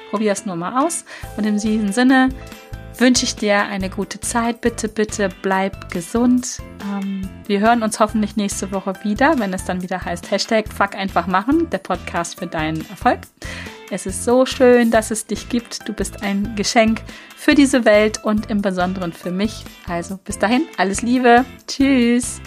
Probier 0.10 0.32
es 0.32 0.48
nur 0.48 0.56
mal 0.56 0.84
aus. 0.84 1.06
Und 1.38 1.46
in 1.46 1.60
diesem 1.60 1.92
Sinne, 1.92 2.30
wünsche 3.00 3.24
ich 3.24 3.36
dir 3.36 3.64
eine 3.64 3.90
gute 3.90 4.20
Zeit. 4.20 4.62
Bitte, 4.62 4.88
bitte 4.88 5.30
bleib 5.42 5.92
gesund. 5.92 6.60
Ähm, 6.84 7.30
wir 7.46 7.60
hören 7.60 7.84
uns 7.84 8.00
hoffentlich 8.00 8.36
nächste 8.36 8.72
Woche 8.72 8.94
wieder, 9.04 9.40
wenn 9.40 9.54
es 9.54 9.66
dann 9.66 9.82
wieder 9.82 10.04
heißt 10.04 10.32
Hashtag 10.32 10.72
Fuck 10.72 10.96
einfach 10.96 11.28
machen, 11.28 11.70
der 11.70 11.80
Podcast 11.80 12.40
für 12.40 12.48
deinen 12.48 12.88
Erfolg. 12.90 13.20
Es 13.92 14.06
ist 14.06 14.24
so 14.24 14.46
schön, 14.46 14.92
dass 14.92 15.12
es 15.12 15.26
dich 15.26 15.50
gibt. 15.50 15.88
Du 15.88 15.94
bist 15.94 16.22
ein 16.22 16.56
Geschenk 16.56 17.02
für 17.36 17.56
diese 17.56 17.86
Welt 17.86 18.24
und 18.24 18.50
im 18.50 18.62
Besonderen 18.62 19.14
für 19.14 19.32
mich. 19.32 19.66
Also 19.88 20.18
bis 20.18 20.38
dahin, 20.38 20.68
alles 20.78 21.02
Liebe. 21.02 21.46
Tschüss. 21.68 22.40